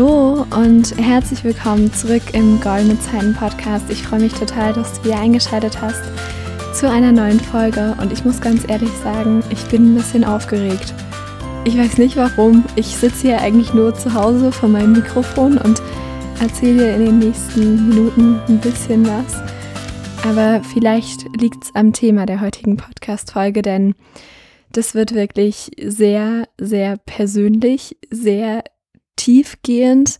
Hallo 0.00 0.46
und 0.56 0.96
herzlich 0.96 1.44
willkommen 1.44 1.92
zurück 1.92 2.22
im 2.32 2.58
Goldene 2.62 2.98
Zeiten 3.00 3.34
Podcast. 3.34 3.84
Ich 3.90 4.02
freue 4.02 4.20
mich 4.20 4.32
total, 4.32 4.72
dass 4.72 4.94
du 4.94 5.04
wieder 5.04 5.20
eingeschaltet 5.20 5.78
hast 5.78 6.02
zu 6.72 6.88
einer 6.88 7.12
neuen 7.12 7.38
Folge 7.38 7.94
und 8.00 8.10
ich 8.10 8.24
muss 8.24 8.40
ganz 8.40 8.66
ehrlich 8.66 8.92
sagen, 9.04 9.44
ich 9.50 9.62
bin 9.66 9.92
ein 9.92 9.96
bisschen 9.96 10.24
aufgeregt. 10.24 10.94
Ich 11.66 11.76
weiß 11.76 11.98
nicht 11.98 12.16
warum. 12.16 12.64
Ich 12.76 12.96
sitze 12.96 13.28
hier 13.28 13.42
eigentlich 13.42 13.74
nur 13.74 13.94
zu 13.94 14.14
Hause 14.14 14.52
vor 14.52 14.70
meinem 14.70 14.92
Mikrofon 14.92 15.58
und 15.58 15.82
erzähle 16.40 16.78
dir 16.78 16.94
in 16.94 17.04
den 17.04 17.18
nächsten 17.18 17.90
Minuten 17.90 18.40
ein 18.48 18.58
bisschen 18.58 19.06
was. 19.06 19.42
Aber 20.24 20.62
vielleicht 20.64 21.26
liegt 21.36 21.64
es 21.64 21.74
am 21.74 21.92
Thema 21.92 22.24
der 22.24 22.40
heutigen 22.40 22.78
Podcast-Folge, 22.78 23.60
denn 23.60 23.94
das 24.72 24.94
wird 24.94 25.14
wirklich 25.14 25.70
sehr, 25.78 26.48
sehr 26.56 26.96
persönlich, 26.96 27.98
sehr 28.10 28.64
tiefgehend. 29.20 30.18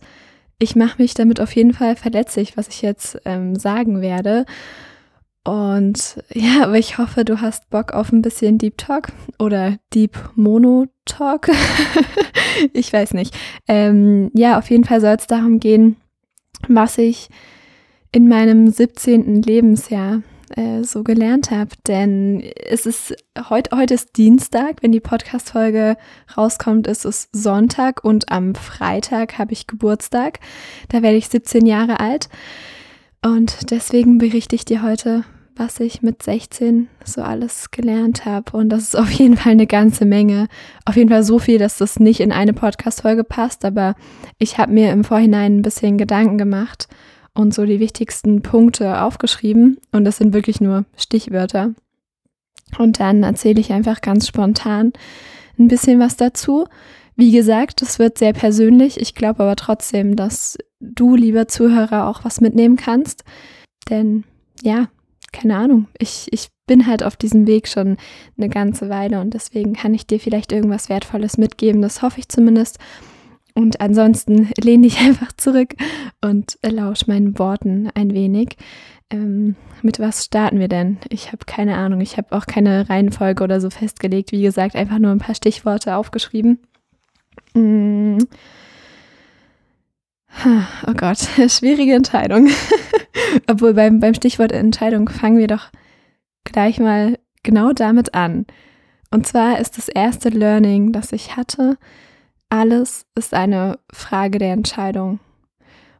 Ich 0.59 0.75
mache 0.75 1.01
mich 1.01 1.15
damit 1.15 1.39
auf 1.39 1.55
jeden 1.55 1.73
Fall 1.73 1.95
verletzlich, 1.95 2.55
was 2.55 2.67
ich 2.67 2.81
jetzt 2.81 3.19
ähm, 3.25 3.55
sagen 3.55 4.01
werde. 4.01 4.45
Und 5.43 6.23
ja, 6.31 6.63
aber 6.65 6.77
ich 6.77 6.99
hoffe, 6.99 7.25
du 7.25 7.41
hast 7.41 7.69
Bock 7.71 7.93
auf 7.93 8.11
ein 8.11 8.21
bisschen 8.21 8.59
Deep 8.59 8.77
Talk 8.77 9.07
oder 9.39 9.77
Deep 9.93 10.17
Mono 10.35 10.85
Talk. 11.05 11.49
ich 12.73 12.93
weiß 12.93 13.15
nicht. 13.15 13.35
Ähm, 13.67 14.29
ja, 14.35 14.59
auf 14.59 14.69
jeden 14.69 14.83
Fall 14.83 15.01
soll 15.01 15.15
es 15.17 15.25
darum 15.25 15.59
gehen, 15.59 15.95
was 16.67 16.99
ich 16.99 17.29
in 18.11 18.27
meinem 18.27 18.67
17. 18.67 19.41
Lebensjahr 19.41 20.21
äh, 20.57 20.83
so 20.83 21.03
gelernt 21.03 21.51
habe. 21.51 21.71
Denn 21.87 22.41
es 22.69 22.85
ist 22.85 23.15
heute, 23.49 23.75
heute 23.75 23.93
ist 23.93 24.17
Dienstag, 24.17 24.81
wenn 24.81 24.91
die 24.91 24.99
Podcast-Folge 24.99 25.97
rauskommt, 26.37 26.87
ist 26.87 27.05
es 27.05 27.29
Sonntag 27.31 28.03
und 28.03 28.31
am 28.31 28.55
Freitag 28.55 29.37
habe 29.37 29.53
ich 29.53 29.67
Geburtstag. 29.67 30.39
Da 30.89 31.01
werde 31.01 31.17
ich 31.17 31.29
17 31.29 31.65
Jahre 31.65 31.99
alt. 31.99 32.29
Und 33.23 33.71
deswegen 33.71 34.17
berichte 34.17 34.55
ich 34.55 34.65
dir 34.65 34.81
heute, 34.81 35.23
was 35.55 35.79
ich 35.79 36.01
mit 36.01 36.23
16 36.23 36.87
so 37.05 37.21
alles 37.21 37.69
gelernt 37.71 38.25
habe. 38.25 38.57
Und 38.57 38.69
das 38.69 38.83
ist 38.83 38.95
auf 38.95 39.11
jeden 39.11 39.37
Fall 39.37 39.51
eine 39.51 39.67
ganze 39.67 40.05
Menge. 40.05 40.47
Auf 40.85 40.95
jeden 40.95 41.09
Fall 41.09 41.23
so 41.23 41.37
viel, 41.37 41.59
dass 41.59 41.77
das 41.77 41.99
nicht 41.99 42.19
in 42.19 42.31
eine 42.31 42.53
Podcast-Folge 42.53 43.23
passt. 43.23 43.63
Aber 43.63 43.95
ich 44.39 44.57
habe 44.57 44.71
mir 44.71 44.91
im 44.91 45.03
Vorhinein 45.03 45.57
ein 45.57 45.61
bisschen 45.61 45.97
Gedanken 45.97 46.37
gemacht 46.37 46.87
und 47.33 47.53
so 47.53 47.65
die 47.65 47.79
wichtigsten 47.79 48.41
Punkte 48.41 49.01
aufgeschrieben 49.01 49.77
und 49.91 50.05
das 50.05 50.17
sind 50.17 50.33
wirklich 50.33 50.61
nur 50.61 50.85
Stichwörter. 50.97 51.73
Und 52.77 52.99
dann 52.99 53.23
erzähle 53.23 53.59
ich 53.59 53.71
einfach 53.71 54.01
ganz 54.01 54.27
spontan 54.27 54.93
ein 55.59 55.67
bisschen 55.67 55.99
was 55.99 56.17
dazu. 56.17 56.65
Wie 57.15 57.31
gesagt, 57.31 57.81
das 57.81 57.99
wird 57.99 58.17
sehr 58.17 58.33
persönlich. 58.33 58.99
Ich 58.99 59.15
glaube 59.15 59.43
aber 59.43 59.55
trotzdem, 59.55 60.15
dass 60.15 60.57
du, 60.79 61.15
lieber 61.15 61.47
Zuhörer, 61.47 62.07
auch 62.07 62.23
was 62.23 62.41
mitnehmen 62.41 62.77
kannst. 62.77 63.23
Denn 63.89 64.23
ja, 64.63 64.87
keine 65.31 65.57
Ahnung, 65.57 65.87
ich, 65.97 66.27
ich 66.31 66.49
bin 66.67 66.87
halt 66.87 67.03
auf 67.03 67.15
diesem 67.15 67.47
Weg 67.47 67.67
schon 67.67 67.97
eine 68.37 68.49
ganze 68.49 68.89
Weile 68.89 69.21
und 69.21 69.33
deswegen 69.33 69.73
kann 69.73 69.93
ich 69.93 70.07
dir 70.07 70.19
vielleicht 70.19 70.51
irgendwas 70.51 70.89
Wertvolles 70.89 71.37
mitgeben. 71.37 71.81
Das 71.81 72.01
hoffe 72.01 72.19
ich 72.19 72.29
zumindest. 72.29 72.79
Und 73.61 73.79
ansonsten 73.79 74.49
lehne 74.59 74.87
ich 74.87 74.99
einfach 75.05 75.31
zurück 75.33 75.75
und 76.21 76.57
lausch 76.63 77.05
meinen 77.05 77.37
Worten 77.37 77.89
ein 77.93 78.11
wenig. 78.13 78.57
Ähm, 79.11 79.55
mit 79.83 79.99
was 79.99 80.25
starten 80.25 80.59
wir 80.59 80.67
denn? 80.67 80.97
Ich 81.09 81.27
habe 81.27 81.45
keine 81.45 81.77
Ahnung. 81.77 82.01
Ich 82.01 82.17
habe 82.17 82.35
auch 82.35 82.47
keine 82.47 82.89
Reihenfolge 82.89 83.43
oder 83.43 83.61
so 83.61 83.69
festgelegt. 83.69 84.31
Wie 84.31 84.41
gesagt, 84.41 84.75
einfach 84.75 84.97
nur 84.97 85.11
ein 85.11 85.19
paar 85.19 85.35
Stichworte 85.35 85.95
aufgeschrieben. 85.95 86.59
Mm. 87.53 88.17
Oh 90.87 90.93
Gott, 90.95 91.19
schwierige 91.47 91.93
Entscheidung. 91.93 92.47
Obwohl 93.47 93.75
beim, 93.75 93.99
beim 93.99 94.15
Stichwort 94.15 94.53
Entscheidung 94.53 95.07
fangen 95.09 95.37
wir 95.37 95.47
doch 95.47 95.69
gleich 96.45 96.79
mal 96.79 97.19
genau 97.43 97.73
damit 97.73 98.15
an. 98.15 98.47
Und 99.11 99.27
zwar 99.27 99.59
ist 99.59 99.77
das 99.77 99.87
erste 99.87 100.29
Learning, 100.29 100.93
das 100.93 101.11
ich 101.11 101.35
hatte, 101.35 101.77
alles 102.51 103.05
ist 103.15 103.33
eine 103.33 103.79
Frage 103.91 104.37
der 104.37 104.51
Entscheidung. 104.51 105.19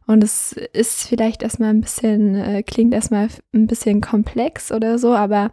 Und 0.06 0.22
es 0.22 0.52
ist 0.52 1.08
vielleicht 1.08 1.42
erstmal 1.42 1.70
ein 1.70 1.80
bisschen, 1.80 2.34
äh, 2.34 2.62
klingt 2.62 2.92
erstmal 2.92 3.28
ein 3.54 3.66
bisschen 3.66 4.00
komplex 4.00 4.70
oder 4.70 4.98
so, 4.98 5.14
aber 5.14 5.50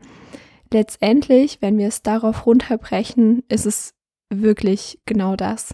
letztendlich, 0.71 1.59
wenn 1.61 1.77
wir 1.77 1.87
es 1.87 2.01
darauf 2.01 2.45
runterbrechen, 2.45 3.43
ist 3.47 3.65
es 3.65 3.93
wirklich 4.29 4.99
genau 5.05 5.35
das. 5.35 5.73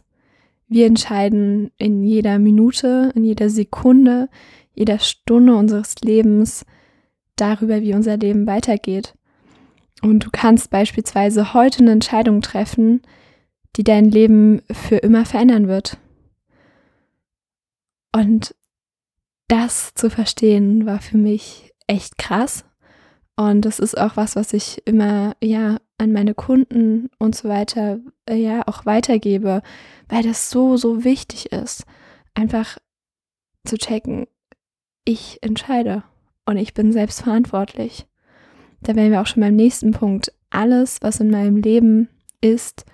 Wir 0.67 0.85
entscheiden 0.85 1.71
in 1.77 2.03
jeder 2.03 2.37
Minute, 2.37 3.11
in 3.15 3.23
jeder 3.23 3.49
Sekunde, 3.49 4.29
jeder 4.73 4.99
Stunde 4.99 5.55
unseres 5.55 5.95
Lebens 6.01 6.65
darüber, 7.35 7.81
wie 7.81 7.95
unser 7.95 8.17
Leben 8.17 8.45
weitergeht. 8.45 9.15
Und 10.03 10.25
du 10.25 10.29
kannst 10.31 10.69
beispielsweise 10.69 11.53
heute 11.53 11.79
eine 11.79 11.91
Entscheidung 11.91 12.41
treffen, 12.41 13.01
die 13.75 13.83
dein 13.83 14.05
Leben 14.05 14.61
für 14.71 14.97
immer 14.97 15.25
verändern 15.25 15.67
wird. 15.67 15.97
Und 18.13 18.55
das 19.47 19.93
zu 19.93 20.09
verstehen 20.09 20.85
war 20.85 21.01
für 21.01 21.17
mich 21.17 21.73
echt 21.87 22.17
krass. 22.17 22.65
Und 23.35 23.65
das 23.65 23.79
ist 23.79 23.97
auch 23.97 24.15
was, 24.15 24.35
was 24.35 24.53
ich 24.53 24.81
immer, 24.85 25.35
ja, 25.43 25.77
an 25.97 26.11
meine 26.11 26.33
Kunden 26.33 27.09
und 27.19 27.35
so 27.35 27.49
weiter, 27.49 27.99
äh, 28.29 28.35
ja, 28.35 28.67
auch 28.67 28.85
weitergebe, 28.85 29.61
weil 30.09 30.23
das 30.23 30.49
so, 30.49 30.77
so 30.77 31.03
wichtig 31.03 31.51
ist. 31.51 31.85
Einfach 32.33 32.77
zu 33.65 33.77
checken, 33.77 34.27
ich 35.03 35.39
entscheide 35.41 36.03
und 36.45 36.57
ich 36.57 36.73
bin 36.73 36.91
selbst 36.91 37.21
verantwortlich. 37.21 38.07
Da 38.81 38.95
wären 38.95 39.11
wir 39.11 39.21
auch 39.21 39.27
schon 39.27 39.41
beim 39.41 39.55
nächsten 39.55 39.91
Punkt. 39.91 40.31
Alles, 40.49 41.01
was 41.01 41.19
in 41.19 41.31
meinem 41.31 41.57
Leben 41.57 42.09
ist, 42.41 42.85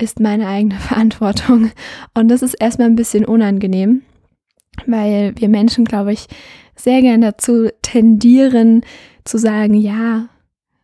ist 0.00 0.20
meine 0.20 0.46
eigene 0.48 0.74
Verantwortung. 0.78 1.70
Und 2.14 2.28
das 2.28 2.42
ist 2.42 2.54
erstmal 2.54 2.88
ein 2.88 2.96
bisschen 2.96 3.24
unangenehm, 3.24 4.02
weil 4.86 5.34
wir 5.36 5.48
Menschen, 5.48 5.84
glaube 5.84 6.12
ich, 6.12 6.26
sehr 6.74 7.02
gern 7.02 7.20
dazu 7.20 7.68
tendieren 7.82 8.82
zu 9.24 9.38
sagen, 9.38 9.74
ja, 9.74 10.28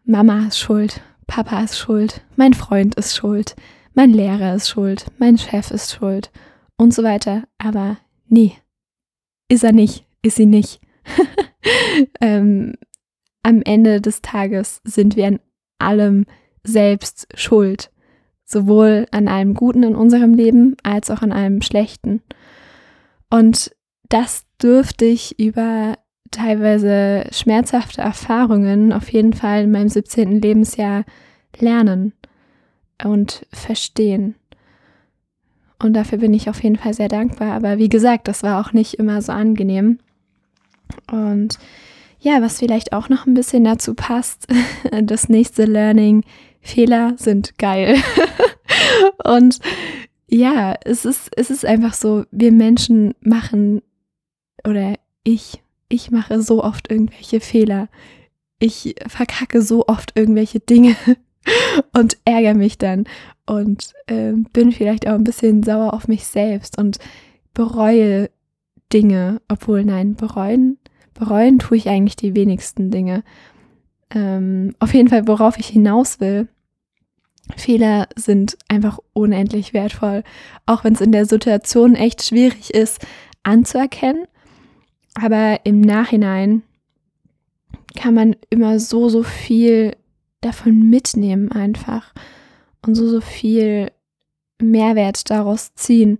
Mama 0.04 0.46
ist 0.46 0.58
schuld, 0.58 1.00
Papa 1.26 1.62
ist 1.64 1.78
schuld, 1.78 2.22
mein 2.36 2.54
Freund 2.54 2.94
ist 2.94 3.16
schuld, 3.16 3.56
mein 3.94 4.10
Lehrer 4.10 4.54
ist 4.54 4.68
schuld, 4.68 5.06
mein 5.18 5.38
Chef 5.38 5.70
ist 5.70 5.92
schuld 5.94 6.30
und 6.76 6.92
so 6.94 7.02
weiter. 7.02 7.44
Aber 7.58 7.96
nee, 8.28 8.52
ist 9.48 9.64
er 9.64 9.72
nicht, 9.72 10.04
ist 10.22 10.36
sie 10.36 10.46
nicht. 10.46 10.80
ähm, 12.20 12.74
am 13.42 13.62
Ende 13.62 14.00
des 14.00 14.22
Tages 14.22 14.80
sind 14.84 15.16
wir 15.16 15.28
an 15.28 15.40
allem 15.78 16.26
selbst 16.62 17.28
schuld 17.34 17.90
sowohl 18.46 19.06
an 19.10 19.28
allem 19.28 19.54
Guten 19.54 19.82
in 19.82 19.94
unserem 19.94 20.32
Leben 20.32 20.76
als 20.82 21.10
auch 21.10 21.20
an 21.20 21.32
allem 21.32 21.60
Schlechten. 21.60 22.22
Und 23.28 23.74
das 24.08 24.46
dürfte 24.62 25.04
ich 25.04 25.38
über 25.38 25.98
teilweise 26.30 27.26
schmerzhafte 27.32 28.00
Erfahrungen 28.00 28.92
auf 28.92 29.10
jeden 29.12 29.32
Fall 29.32 29.64
in 29.64 29.72
meinem 29.72 29.88
17. 29.88 30.40
Lebensjahr 30.40 31.04
lernen 31.58 32.12
und 33.04 33.46
verstehen. 33.52 34.36
Und 35.78 35.94
dafür 35.94 36.18
bin 36.18 36.32
ich 36.32 36.48
auf 36.48 36.62
jeden 36.62 36.76
Fall 36.76 36.94
sehr 36.94 37.08
dankbar. 37.08 37.52
Aber 37.52 37.78
wie 37.78 37.88
gesagt, 37.88 38.28
das 38.28 38.42
war 38.42 38.60
auch 38.60 38.72
nicht 38.72 38.94
immer 38.94 39.20
so 39.20 39.32
angenehm. 39.32 39.98
Und 41.10 41.58
ja, 42.18 42.40
was 42.40 42.58
vielleicht 42.58 42.92
auch 42.92 43.08
noch 43.08 43.26
ein 43.26 43.34
bisschen 43.34 43.64
dazu 43.64 43.94
passt, 43.94 44.46
das 45.02 45.28
nächste 45.28 45.64
Learning 45.64 46.24
Fehler 46.66 47.14
sind 47.16 47.58
geil. 47.58 47.96
und 49.24 49.58
ja, 50.28 50.74
es 50.84 51.04
ist, 51.04 51.30
es 51.36 51.50
ist 51.50 51.64
einfach 51.64 51.94
so, 51.94 52.24
wir 52.30 52.52
Menschen 52.52 53.14
machen 53.20 53.82
oder 54.66 54.94
ich, 55.22 55.62
ich 55.88 56.10
mache 56.10 56.42
so 56.42 56.62
oft 56.62 56.90
irgendwelche 56.90 57.40
Fehler. 57.40 57.88
Ich 58.58 58.96
verkacke 59.06 59.62
so 59.62 59.86
oft 59.86 60.12
irgendwelche 60.16 60.60
Dinge 60.60 60.96
und 61.96 62.18
ärgere 62.24 62.54
mich 62.54 62.78
dann 62.78 63.04
und 63.46 63.92
äh, 64.06 64.32
bin 64.52 64.72
vielleicht 64.72 65.06
auch 65.06 65.14
ein 65.14 65.24
bisschen 65.24 65.62
sauer 65.62 65.94
auf 65.94 66.08
mich 66.08 66.26
selbst 66.26 66.78
und 66.78 66.98
bereue 67.54 68.30
Dinge, 68.92 69.40
obwohl 69.48 69.84
nein, 69.84 70.14
bereuen, 70.14 70.78
bereuen 71.14 71.58
tue 71.58 71.76
ich 71.76 71.88
eigentlich 71.88 72.16
die 72.16 72.34
wenigsten 72.34 72.90
Dinge. 72.90 73.22
Ähm, 74.10 74.74
auf 74.78 74.94
jeden 74.94 75.08
Fall, 75.08 75.26
worauf 75.26 75.58
ich 75.58 75.68
hinaus 75.68 76.20
will, 76.20 76.48
Fehler 77.54 78.08
sind 78.16 78.58
einfach 78.68 78.98
unendlich 79.12 79.72
wertvoll, 79.72 80.24
auch 80.66 80.82
wenn 80.82 80.94
es 80.94 81.00
in 81.00 81.12
der 81.12 81.26
Situation 81.26 81.94
echt 81.94 82.22
schwierig 82.22 82.74
ist 82.74 83.04
anzuerkennen. 83.44 84.24
Aber 85.14 85.60
im 85.64 85.80
Nachhinein 85.80 86.62
kann 87.96 88.14
man 88.14 88.36
immer 88.50 88.80
so, 88.80 89.08
so 89.08 89.22
viel 89.22 89.96
davon 90.40 90.90
mitnehmen 90.90 91.50
einfach 91.52 92.12
und 92.84 92.94
so, 92.94 93.08
so 93.08 93.20
viel 93.20 93.90
Mehrwert 94.60 95.30
daraus 95.30 95.74
ziehen. 95.74 96.18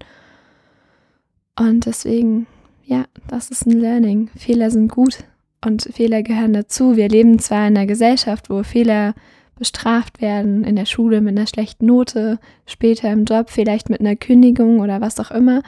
Und 1.59 1.87
deswegen, 1.87 2.47
ja, 2.85 3.07
das 3.29 3.51
ist 3.51 3.67
ein 3.67 3.79
Learning. 3.79 4.31
Fehler 4.37 4.71
sind 4.71 4.89
gut 4.89 5.25
und 5.65 5.83
Fehler 5.83 6.23
gehören 6.23 6.53
dazu. 6.53 6.97
Wir 6.97 7.09
leben 7.09 7.39
zwar 7.39 7.67
in 7.67 7.77
einer 7.77 7.87
Gesellschaft, 7.87 8.51
wo 8.51 8.63
Fehler 8.63 9.15
bestraft 9.59 10.21
werden, 10.21 10.65
in 10.65 10.77
der 10.77 10.87
Schule 10.87 11.21
mit 11.21 11.37
einer 11.37 11.47
schlechten 11.47 11.87
Note, 11.87 12.39
später 12.67 13.11
im 13.11 13.25
Job 13.25 13.51
vielleicht 13.51 13.91
mit 13.91 14.01
einer 14.01 14.17
Kündigung 14.17 14.81
oder 14.81 15.01
was 15.01 15.19
auch 15.19 15.31
immer, 15.31 15.63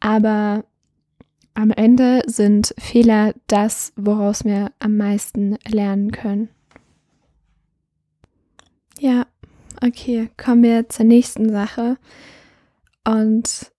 aber 0.00 0.64
am 1.54 1.70
Ende 1.70 2.22
sind 2.26 2.74
Fehler 2.78 3.34
das, 3.46 3.92
woraus 3.96 4.44
wir 4.44 4.72
am 4.78 4.96
meisten 4.96 5.56
lernen 5.68 6.10
können. 6.10 6.48
Ja, 8.98 9.26
okay, 9.84 10.30
kommen 10.36 10.62
wir 10.62 10.88
zur 10.88 11.04
nächsten 11.04 11.50
Sache. 11.50 11.98
Und 13.06 13.72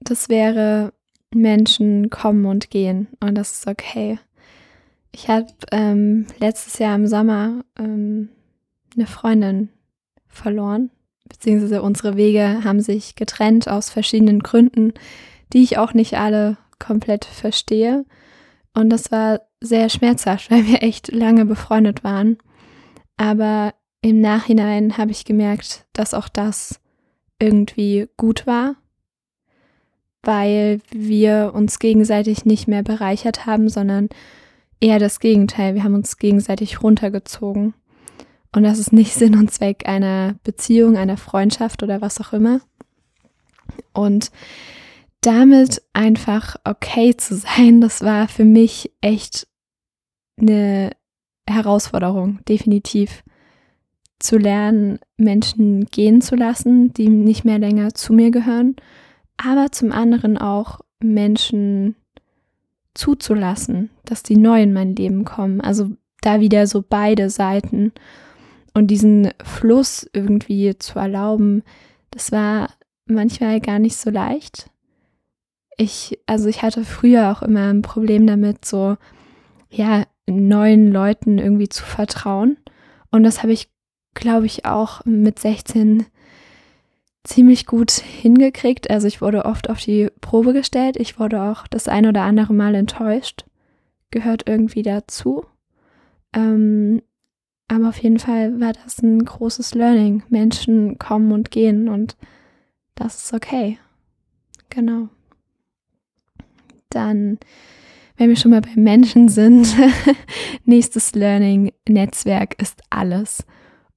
das 0.00 0.28
wäre, 0.28 0.92
Menschen 1.34 2.10
kommen 2.10 2.44
und 2.46 2.70
gehen. 2.70 3.08
Und 3.20 3.36
das 3.36 3.52
ist 3.52 3.66
okay. 3.66 4.18
Ich 5.12 5.28
habe 5.28 5.46
ähm, 5.72 6.26
letztes 6.38 6.78
Jahr 6.78 6.94
im 6.94 7.06
Sommer 7.06 7.64
ähm, 7.78 8.28
eine 8.96 9.06
Freundin 9.06 9.70
verloren, 10.26 10.90
beziehungsweise 11.28 11.82
unsere 11.82 12.16
Wege 12.16 12.64
haben 12.64 12.80
sich 12.80 13.14
getrennt 13.14 13.68
aus 13.68 13.90
verschiedenen 13.90 14.40
Gründen, 14.40 14.94
die 15.52 15.62
ich 15.62 15.78
auch 15.78 15.94
nicht 15.94 16.18
alle 16.18 16.56
komplett 16.78 17.24
verstehe. 17.24 18.04
Und 18.74 18.90
das 18.90 19.10
war 19.10 19.40
sehr 19.60 19.88
schmerzhaft, 19.88 20.50
weil 20.50 20.66
wir 20.66 20.82
echt 20.82 21.12
lange 21.12 21.44
befreundet 21.44 22.04
waren. 22.04 22.38
Aber 23.16 23.74
im 24.00 24.20
Nachhinein 24.20 24.96
habe 24.96 25.10
ich 25.10 25.24
gemerkt, 25.24 25.86
dass 25.92 26.14
auch 26.14 26.28
das 26.28 26.80
irgendwie 27.40 28.08
gut 28.16 28.46
war, 28.46 28.76
weil 30.22 30.80
wir 30.90 31.52
uns 31.54 31.78
gegenseitig 31.78 32.44
nicht 32.44 32.68
mehr 32.68 32.82
bereichert 32.82 33.46
haben, 33.46 33.68
sondern 33.68 34.08
eher 34.80 34.98
das 34.98 35.20
Gegenteil. 35.20 35.74
Wir 35.74 35.84
haben 35.84 35.94
uns 35.94 36.18
gegenseitig 36.18 36.82
runtergezogen. 36.82 37.74
Und 38.54 38.62
das 38.62 38.78
ist 38.78 38.92
nicht 38.92 39.14
Sinn 39.14 39.36
und 39.36 39.50
Zweck 39.50 39.88
einer 39.88 40.36
Beziehung, 40.44 40.96
einer 40.96 41.16
Freundschaft 41.16 41.82
oder 41.82 42.00
was 42.00 42.20
auch 42.20 42.32
immer. 42.32 42.60
Und 43.92 44.30
damit 45.20 45.82
einfach 45.92 46.56
okay 46.64 47.16
zu 47.16 47.36
sein, 47.36 47.80
das 47.80 48.02
war 48.02 48.28
für 48.28 48.44
mich 48.44 48.92
echt 49.00 49.48
eine 50.40 50.92
Herausforderung, 51.48 52.40
definitiv 52.48 53.24
zu 54.18 54.36
lernen, 54.36 54.98
Menschen 55.16 55.86
gehen 55.86 56.20
zu 56.20 56.34
lassen, 56.34 56.92
die 56.92 57.08
nicht 57.08 57.44
mehr 57.44 57.58
länger 57.58 57.94
zu 57.94 58.12
mir 58.12 58.30
gehören, 58.30 58.76
aber 59.36 59.70
zum 59.70 59.92
anderen 59.92 60.38
auch 60.38 60.80
Menschen 61.00 61.94
zuzulassen, 62.94 63.90
dass 64.04 64.24
die 64.24 64.36
neu 64.36 64.62
in 64.62 64.72
mein 64.72 64.96
Leben 64.96 65.24
kommen. 65.24 65.60
Also 65.60 65.90
da 66.20 66.40
wieder 66.40 66.66
so 66.66 66.84
beide 66.86 67.30
Seiten 67.30 67.92
und 68.78 68.88
diesen 68.88 69.30
Fluss 69.44 70.08
irgendwie 70.12 70.78
zu 70.78 70.98
erlauben, 70.98 71.62
das 72.10 72.32
war 72.32 72.70
manchmal 73.06 73.60
gar 73.60 73.78
nicht 73.78 73.96
so 73.96 74.10
leicht. 74.10 74.70
Ich, 75.76 76.18
also 76.26 76.48
ich 76.48 76.62
hatte 76.62 76.84
früher 76.84 77.30
auch 77.30 77.42
immer 77.42 77.68
ein 77.68 77.82
Problem 77.82 78.26
damit, 78.26 78.64
so, 78.64 78.96
ja, 79.70 80.04
neuen 80.26 80.90
Leuten 80.90 81.38
irgendwie 81.38 81.68
zu 81.68 81.84
vertrauen. 81.84 82.56
Und 83.10 83.22
das 83.22 83.42
habe 83.42 83.52
ich 83.52 83.68
glaube 84.18 84.46
ich, 84.46 84.64
auch 84.64 85.04
mit 85.04 85.38
16 85.38 86.06
ziemlich 87.24 87.66
gut 87.66 87.90
hingekriegt. 87.90 88.90
Also 88.90 89.06
ich 89.06 89.20
wurde 89.20 89.44
oft 89.44 89.70
auf 89.70 89.80
die 89.80 90.08
Probe 90.20 90.52
gestellt. 90.52 90.96
Ich 90.96 91.18
wurde 91.18 91.42
auch 91.42 91.66
das 91.66 91.88
ein 91.88 92.06
oder 92.06 92.22
andere 92.22 92.52
Mal 92.52 92.74
enttäuscht. 92.74 93.44
Gehört 94.10 94.48
irgendwie 94.48 94.82
dazu. 94.82 95.44
Ähm, 96.34 97.02
aber 97.68 97.90
auf 97.90 97.98
jeden 97.98 98.18
Fall 98.18 98.60
war 98.60 98.72
das 98.72 99.02
ein 99.02 99.24
großes 99.24 99.74
Learning. 99.74 100.22
Menschen 100.28 100.98
kommen 100.98 101.32
und 101.32 101.50
gehen 101.50 101.88
und 101.88 102.16
das 102.94 103.24
ist 103.24 103.32
okay. 103.34 103.78
Genau. 104.70 105.08
Dann, 106.90 107.38
wenn 108.16 108.30
wir 108.30 108.36
schon 108.36 108.50
mal 108.50 108.62
bei 108.62 108.74
Menschen 108.74 109.28
sind, 109.28 109.68
nächstes 110.64 111.14
Learning, 111.14 111.72
Netzwerk 111.86 112.60
ist 112.60 112.82
alles. 112.90 113.44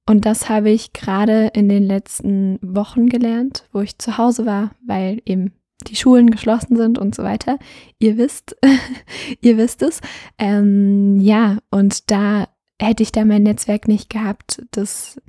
Und 0.06 0.26
das 0.26 0.48
habe 0.48 0.70
ich 0.70 0.92
gerade 0.92 1.50
in 1.54 1.68
den 1.68 1.84
letzten 1.84 2.58
Wochen 2.60 3.08
gelernt, 3.08 3.68
wo 3.72 3.80
ich 3.80 3.98
zu 3.98 4.18
Hause 4.18 4.46
war, 4.46 4.72
weil 4.84 5.22
eben 5.24 5.52
die 5.86 5.96
Schulen 5.96 6.30
geschlossen 6.30 6.76
sind 6.76 6.98
und 6.98 7.14
so 7.14 7.22
weiter. 7.22 7.58
Ihr 7.98 8.16
wisst, 8.16 8.56
ihr 9.40 9.56
wisst 9.56 9.82
es. 9.82 10.00
Ähm, 10.38 11.20
ja, 11.20 11.58
und 11.70 12.10
da 12.10 12.48
hätte 12.86 13.02
ich 13.02 13.12
da 13.12 13.24
mein 13.24 13.42
Netzwerk 13.42 13.88
nicht 13.88 14.10
gehabt, 14.10 14.62
das 14.70 15.20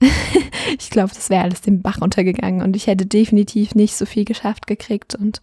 ich 0.78 0.90
glaube, 0.90 1.10
das 1.14 1.30
wäre 1.30 1.42
alles 1.42 1.60
den 1.60 1.80
Bach 1.80 2.00
untergegangen 2.00 2.62
und 2.62 2.74
ich 2.74 2.88
hätte 2.88 3.06
definitiv 3.06 3.74
nicht 3.74 3.94
so 3.94 4.04
viel 4.04 4.24
geschafft 4.24 4.66
gekriegt 4.66 5.14
und 5.14 5.40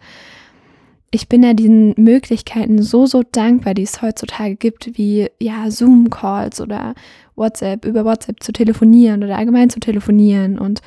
ich 1.12 1.28
bin 1.28 1.42
ja 1.44 1.54
diesen 1.54 1.96
Möglichkeiten 1.98 2.82
so, 2.82 3.08
so 3.08 3.24
dankbar, 3.24 3.74
die 3.74 3.84
es 3.84 4.02
heutzutage 4.02 4.56
gibt, 4.56 4.98
wie 4.98 5.30
ja, 5.40 5.72
Zoom-Calls 5.72 6.62
oder 6.62 6.94
WhatsApp, 7.36 7.86
über 7.86 8.06
WhatsApp 8.06 8.44
zu 8.44 8.52
telefonieren 8.52 9.24
oder 9.24 9.38
allgemein 9.38 9.72
zu 9.72 9.80
telefonieren 9.80 10.60
und 10.60 10.82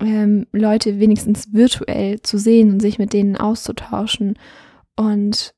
ähm, 0.00 0.46
Leute 0.52 1.00
wenigstens 1.00 1.52
virtuell 1.52 2.20
zu 2.22 2.38
sehen 2.38 2.70
und 2.72 2.80
sich 2.80 2.98
mit 2.98 3.12
denen 3.12 3.36
auszutauschen. 3.36 4.38
Und 4.94 5.54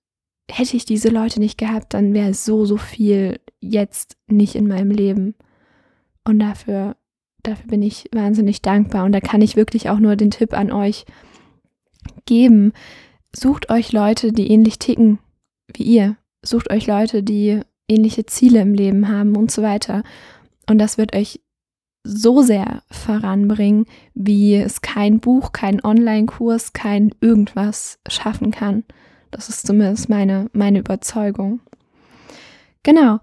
hätte 0.50 0.77
ich 0.77 0.85
diese 0.85 1.09
Leute 1.09 1.41
nicht 1.41 1.59
gehabt, 1.59 1.95
dann 1.95 2.15
wäre 2.15 2.35
so, 2.35 2.65
so 2.65 2.77
viel 2.77 3.41
jetzt 3.61 4.17
nicht 4.27 4.55
in 4.55 4.67
meinem 4.67 4.91
Leben. 4.91 5.35
Und 6.25 6.39
dafür, 6.39 6.97
dafür 7.43 7.67
bin 7.67 7.83
ich 7.83 8.09
wahnsinnig 8.12 8.62
dankbar. 8.62 9.05
Und 9.05 9.12
da 9.12 9.21
kann 9.21 9.43
ich 9.43 9.56
wirklich 9.56 9.91
auch 9.91 9.99
nur 9.99 10.17
den 10.17 10.31
Tipp 10.31 10.53
an 10.55 10.73
euch 10.73 11.05
geben, 12.27 12.73
Sucht 13.35 13.71
euch 13.71 13.93
Leute, 13.93 14.33
die 14.33 14.50
ähnlich 14.50 14.78
ticken 14.78 15.19
wie 15.75 15.83
ihr. 15.83 16.17
Sucht 16.43 16.71
euch 16.71 16.87
Leute, 16.87 17.23
die 17.23 17.61
ähnliche 17.88 18.26
Ziele 18.26 18.61
im 18.61 18.75
Leben 18.75 19.09
haben 19.09 19.37
und 19.37 19.50
so 19.50 19.62
weiter. 19.62 20.02
Und 20.69 20.78
das 20.78 20.99
wird 20.99 21.14
euch 21.14 21.40
so 22.05 22.43
sehr 22.43 22.83
voranbringen, 22.90 23.85
wie 24.14 24.57
es 24.57 24.81
kein 24.81 25.21
Buch, 25.21 25.52
kein 25.52 25.85
Online-Kurs, 25.85 26.73
kein 26.73 27.12
irgendwas 27.21 27.99
schaffen 28.09 28.50
kann. 28.50 28.85
Das 29.30 29.49
ist 29.49 29.66
zumindest 29.66 30.08
meine, 30.08 30.49
meine 30.52 30.78
Überzeugung. 30.78 31.61
Genau. 32.82 33.20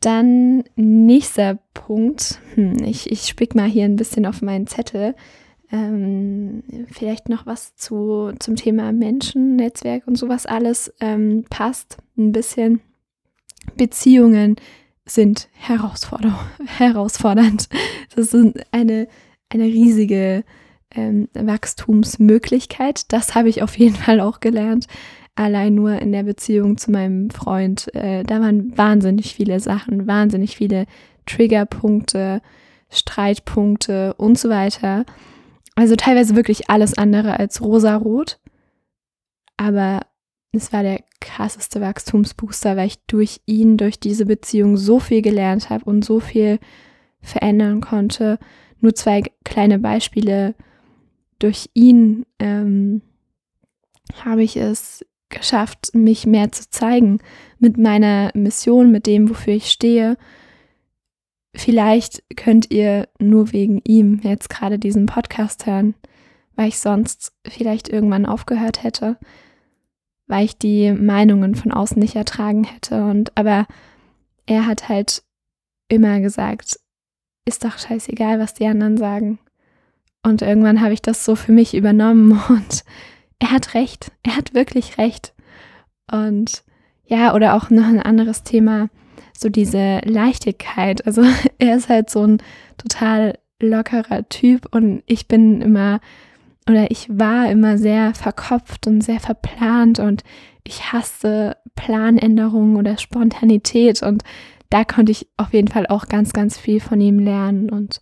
Dann 0.00 0.64
nächster 0.76 1.58
Punkt. 1.74 2.40
Hm, 2.54 2.82
ich, 2.84 3.10
ich 3.10 3.26
spick 3.26 3.54
mal 3.54 3.68
hier 3.68 3.84
ein 3.84 3.96
bisschen 3.96 4.26
auf 4.26 4.42
meinen 4.42 4.66
Zettel. 4.66 5.14
Ähm, 5.72 6.62
vielleicht 6.90 7.28
noch 7.28 7.46
was 7.46 7.76
zu, 7.76 8.32
zum 8.38 8.56
Thema 8.56 8.92
Menschen, 8.92 9.56
Netzwerk 9.56 10.06
und 10.06 10.16
sowas 10.16 10.46
alles 10.46 10.92
ähm, 11.00 11.44
passt. 11.48 11.98
Ein 12.16 12.32
bisschen. 12.32 12.80
Beziehungen 13.76 14.56
sind 15.06 15.48
herausfordernd. 16.78 17.68
Das 18.14 18.32
ist 18.32 18.64
eine, 18.72 19.08
eine 19.48 19.64
riesige 19.64 20.44
ähm, 20.92 21.28
Wachstumsmöglichkeit. 21.34 23.12
Das 23.12 23.34
habe 23.34 23.48
ich 23.48 23.62
auf 23.62 23.78
jeden 23.78 23.96
Fall 23.96 24.20
auch 24.20 24.40
gelernt. 24.40 24.86
Allein 25.34 25.74
nur 25.74 26.00
in 26.00 26.12
der 26.12 26.24
Beziehung 26.24 26.76
zu 26.76 26.90
meinem 26.90 27.30
Freund. 27.30 27.94
Äh, 27.94 28.24
da 28.24 28.40
waren 28.40 28.76
wahnsinnig 28.76 29.34
viele 29.34 29.60
Sachen, 29.60 30.06
wahnsinnig 30.06 30.56
viele 30.56 30.86
Triggerpunkte, 31.26 32.42
Streitpunkte 32.90 34.14
und 34.14 34.38
so 34.38 34.48
weiter. 34.50 35.04
Also 35.76 35.96
teilweise 35.96 36.36
wirklich 36.36 36.68
alles 36.68 36.98
andere 36.98 37.38
als 37.38 37.62
rosarot. 37.62 38.38
Aber 39.56 40.00
es 40.52 40.72
war 40.72 40.82
der 40.82 41.02
krasseste 41.20 41.80
Wachstumsbooster, 41.80 42.76
weil 42.76 42.88
ich 42.88 42.98
durch 43.06 43.40
ihn, 43.46 43.76
durch 43.76 44.00
diese 44.00 44.26
Beziehung 44.26 44.76
so 44.76 44.98
viel 44.98 45.22
gelernt 45.22 45.70
habe 45.70 45.84
und 45.84 46.04
so 46.04 46.18
viel 46.18 46.58
verändern 47.20 47.80
konnte. 47.80 48.38
Nur 48.80 48.94
zwei 48.94 49.22
kleine 49.44 49.78
Beispiele. 49.78 50.54
Durch 51.38 51.70
ihn 51.74 52.26
ähm, 52.38 53.02
habe 54.24 54.42
ich 54.42 54.56
es 54.56 55.04
geschafft, 55.30 55.94
mich 55.94 56.26
mehr 56.26 56.52
zu 56.52 56.68
zeigen 56.68 57.18
mit 57.58 57.78
meiner 57.78 58.30
Mission, 58.34 58.90
mit 58.90 59.06
dem, 59.06 59.30
wofür 59.30 59.54
ich 59.54 59.70
stehe 59.70 60.16
Vielleicht 61.54 62.22
könnt 62.36 62.70
ihr 62.70 63.08
nur 63.18 63.52
wegen 63.52 63.80
ihm 63.84 64.20
jetzt 64.22 64.50
gerade 64.50 64.78
diesen 64.78 65.06
Podcast 65.06 65.66
hören, 65.66 65.94
weil 66.54 66.68
ich 66.68 66.78
sonst 66.78 67.32
vielleicht 67.46 67.88
irgendwann 67.88 68.24
aufgehört 68.24 68.84
hätte, 68.84 69.18
weil 70.26 70.44
ich 70.44 70.58
die 70.58 70.92
Meinungen 70.92 71.56
von 71.56 71.72
außen 71.72 71.98
nicht 71.98 72.14
ertragen 72.14 72.64
hätte. 72.64 73.04
Und 73.04 73.36
aber 73.36 73.66
er 74.46 74.66
hat 74.66 74.88
halt 74.88 75.24
immer 75.88 76.20
gesagt, 76.20 76.78
ist 77.46 77.64
doch 77.64 77.78
scheißegal, 77.78 78.38
was 78.38 78.54
die 78.54 78.66
anderen 78.66 78.96
sagen. 78.96 79.40
Und 80.22 80.42
irgendwann 80.42 80.80
habe 80.80 80.92
ich 80.92 81.02
das 81.02 81.24
so 81.24 81.34
für 81.34 81.50
mich 81.50 81.74
übernommen 81.74 82.40
und 82.48 82.84
er 83.40 83.50
hat 83.50 83.74
recht. 83.74 84.12
Er 84.22 84.36
hat 84.36 84.54
wirklich 84.54 84.98
recht. 84.98 85.34
Und 86.10 86.62
ja, 87.06 87.34
oder 87.34 87.54
auch 87.54 87.70
noch 87.70 87.86
ein 87.86 88.00
anderes 88.00 88.44
Thema, 88.44 88.88
so 89.36 89.48
diese 89.48 90.00
Leichtigkeit. 90.04 91.04
Also 91.06 91.22
er 91.58 91.76
ist 91.76 91.88
halt 91.88 92.10
so 92.10 92.24
ein 92.24 92.38
total 92.78 93.38
lockerer 93.60 94.28
Typ 94.28 94.74
und 94.74 95.02
ich 95.06 95.26
bin 95.26 95.60
immer 95.60 96.00
oder 96.68 96.90
ich 96.90 97.08
war 97.10 97.50
immer 97.50 97.78
sehr 97.78 98.14
verkopft 98.14 98.86
und 98.86 99.02
sehr 99.02 99.20
verplant 99.20 99.98
und 99.98 100.22
ich 100.64 100.92
hasste 100.92 101.56
Planänderungen 101.74 102.76
oder 102.76 102.96
Spontanität 102.96 104.02
und 104.02 104.22
da 104.70 104.84
konnte 104.84 105.12
ich 105.12 105.26
auf 105.36 105.52
jeden 105.52 105.68
Fall 105.68 105.86
auch 105.86 106.06
ganz, 106.06 106.32
ganz 106.32 106.56
viel 106.56 106.80
von 106.80 107.00
ihm 107.00 107.18
lernen 107.18 107.70
und 107.70 108.00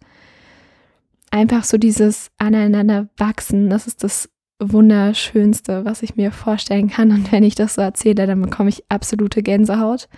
einfach 1.30 1.64
so 1.64 1.78
dieses 1.78 2.30
aneinander 2.38 3.08
wachsen, 3.16 3.70
das 3.70 3.86
ist 3.86 4.04
das 4.04 4.28
Wunderschönste, 4.60 5.84
was 5.84 6.02
ich 6.02 6.16
mir 6.16 6.32
vorstellen 6.32 6.88
kann. 6.88 7.10
Und 7.12 7.30
wenn 7.32 7.44
ich 7.44 7.54
das 7.54 7.74
so 7.74 7.82
erzähle, 7.82 8.26
dann 8.26 8.42
bekomme 8.42 8.70
ich 8.70 8.84
absolute 8.88 9.42
Gänsehaut, 9.42 10.08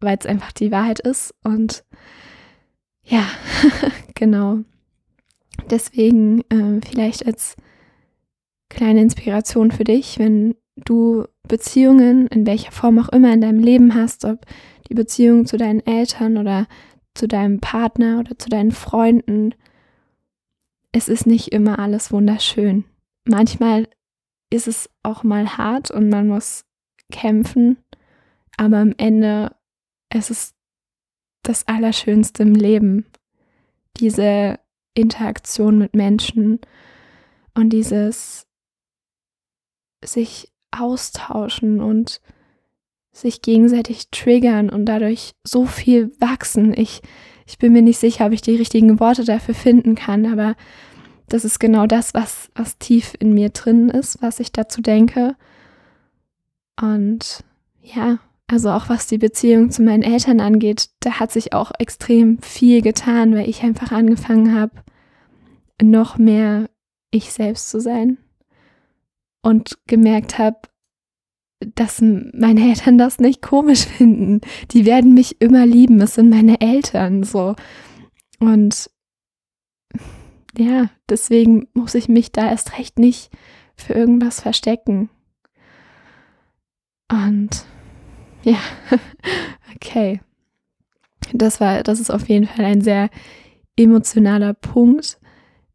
weil 0.00 0.16
es 0.18 0.26
einfach 0.26 0.52
die 0.52 0.70
Wahrheit 0.70 1.00
ist. 1.00 1.34
Und 1.44 1.84
ja, 3.02 3.26
genau. 4.14 4.60
Deswegen 5.70 6.40
äh, 6.50 6.80
vielleicht 6.86 7.26
als 7.26 7.56
kleine 8.70 9.02
Inspiration 9.02 9.70
für 9.70 9.84
dich, 9.84 10.18
wenn 10.18 10.54
du 10.76 11.24
Beziehungen 11.46 12.26
in 12.28 12.46
welcher 12.46 12.72
Form 12.72 12.98
auch 12.98 13.10
immer 13.10 13.32
in 13.32 13.40
deinem 13.40 13.60
Leben 13.60 13.94
hast, 13.94 14.24
ob 14.24 14.44
die 14.88 14.94
Beziehung 14.94 15.46
zu 15.46 15.56
deinen 15.56 15.80
Eltern 15.80 16.38
oder 16.38 16.66
zu 17.14 17.28
deinem 17.28 17.60
Partner 17.60 18.18
oder 18.18 18.38
zu 18.38 18.48
deinen 18.48 18.72
Freunden, 18.72 19.54
es 20.92 21.08
ist 21.08 21.26
nicht 21.26 21.52
immer 21.52 21.78
alles 21.78 22.12
wunderschön. 22.12 22.84
Manchmal 23.24 23.88
ist 24.50 24.68
es 24.68 24.90
auch 25.02 25.22
mal 25.22 25.56
hart 25.56 25.90
und 25.90 26.08
man 26.08 26.28
muss 26.28 26.64
kämpfen, 27.10 27.78
aber 28.56 28.78
am 28.78 28.94
Ende 28.96 29.54
es 30.10 30.30
ist 30.30 30.54
das 31.42 31.66
Allerschönste 31.66 32.42
im 32.42 32.54
Leben. 32.54 33.06
Diese 33.98 34.58
Interaktion 34.94 35.78
mit 35.78 35.94
Menschen 35.94 36.60
und 37.54 37.70
dieses 37.70 38.46
sich 40.04 40.52
austauschen 40.70 41.80
und 41.80 42.20
sich 43.12 43.42
gegenseitig 43.42 44.10
triggern 44.10 44.70
und 44.70 44.86
dadurch 44.86 45.32
so 45.44 45.66
viel 45.66 46.10
wachsen. 46.20 46.74
Ich, 46.76 47.00
ich 47.46 47.58
bin 47.58 47.72
mir 47.72 47.82
nicht 47.82 47.98
sicher, 47.98 48.26
ob 48.26 48.32
ich 48.32 48.42
die 48.42 48.56
richtigen 48.56 48.98
Worte 48.98 49.24
dafür 49.24 49.54
finden 49.54 49.94
kann, 49.94 50.26
aber 50.26 50.56
das 51.28 51.44
ist 51.44 51.58
genau 51.58 51.86
das, 51.86 52.14
was, 52.14 52.50
was 52.54 52.78
tief 52.78 53.14
in 53.18 53.32
mir 53.34 53.50
drin 53.50 53.88
ist, 53.88 54.22
was 54.22 54.40
ich 54.40 54.52
dazu 54.52 54.82
denke. 54.82 55.36
Und 56.80 57.44
ja, 57.80 58.18
also 58.46 58.70
auch 58.70 58.88
was 58.88 59.06
die 59.06 59.18
Beziehung 59.18 59.70
zu 59.70 59.82
meinen 59.82 60.02
Eltern 60.02 60.40
angeht, 60.40 60.90
da 61.00 61.18
hat 61.18 61.32
sich 61.32 61.52
auch 61.52 61.72
extrem 61.78 62.38
viel 62.42 62.82
getan, 62.82 63.34
weil 63.34 63.48
ich 63.48 63.62
einfach 63.62 63.90
angefangen 63.90 64.54
habe, 64.54 64.82
noch 65.82 66.18
mehr 66.18 66.68
ich 67.10 67.32
selbst 67.32 67.70
zu 67.70 67.80
sein 67.80 68.18
und 69.42 69.78
gemerkt 69.86 70.38
habe, 70.38 70.58
dass 71.74 72.00
meine 72.00 72.68
Eltern 72.68 72.98
das 72.98 73.18
nicht 73.18 73.40
komisch 73.40 73.86
finden. 73.86 74.40
Die 74.72 74.84
werden 74.84 75.14
mich 75.14 75.40
immer 75.40 75.64
lieben. 75.64 76.00
Es 76.00 76.14
sind 76.14 76.28
meine 76.28 76.60
Eltern 76.60 77.22
so. 77.22 77.54
Und 78.40 78.90
ja, 80.56 80.90
deswegen 81.08 81.68
muss 81.74 81.94
ich 81.94 82.08
mich 82.08 82.32
da 82.32 82.48
erst 82.50 82.78
recht 82.78 82.98
nicht 82.98 83.30
für 83.76 83.94
irgendwas 83.94 84.40
verstecken. 84.40 85.10
Und 87.10 87.64
ja, 88.42 88.58
okay. 89.74 90.20
Das 91.32 91.60
war, 91.60 91.82
das 91.82 92.00
ist 92.00 92.10
auf 92.10 92.28
jeden 92.28 92.46
Fall 92.46 92.64
ein 92.64 92.80
sehr 92.80 93.08
emotionaler 93.76 94.54
Punkt, 94.54 95.18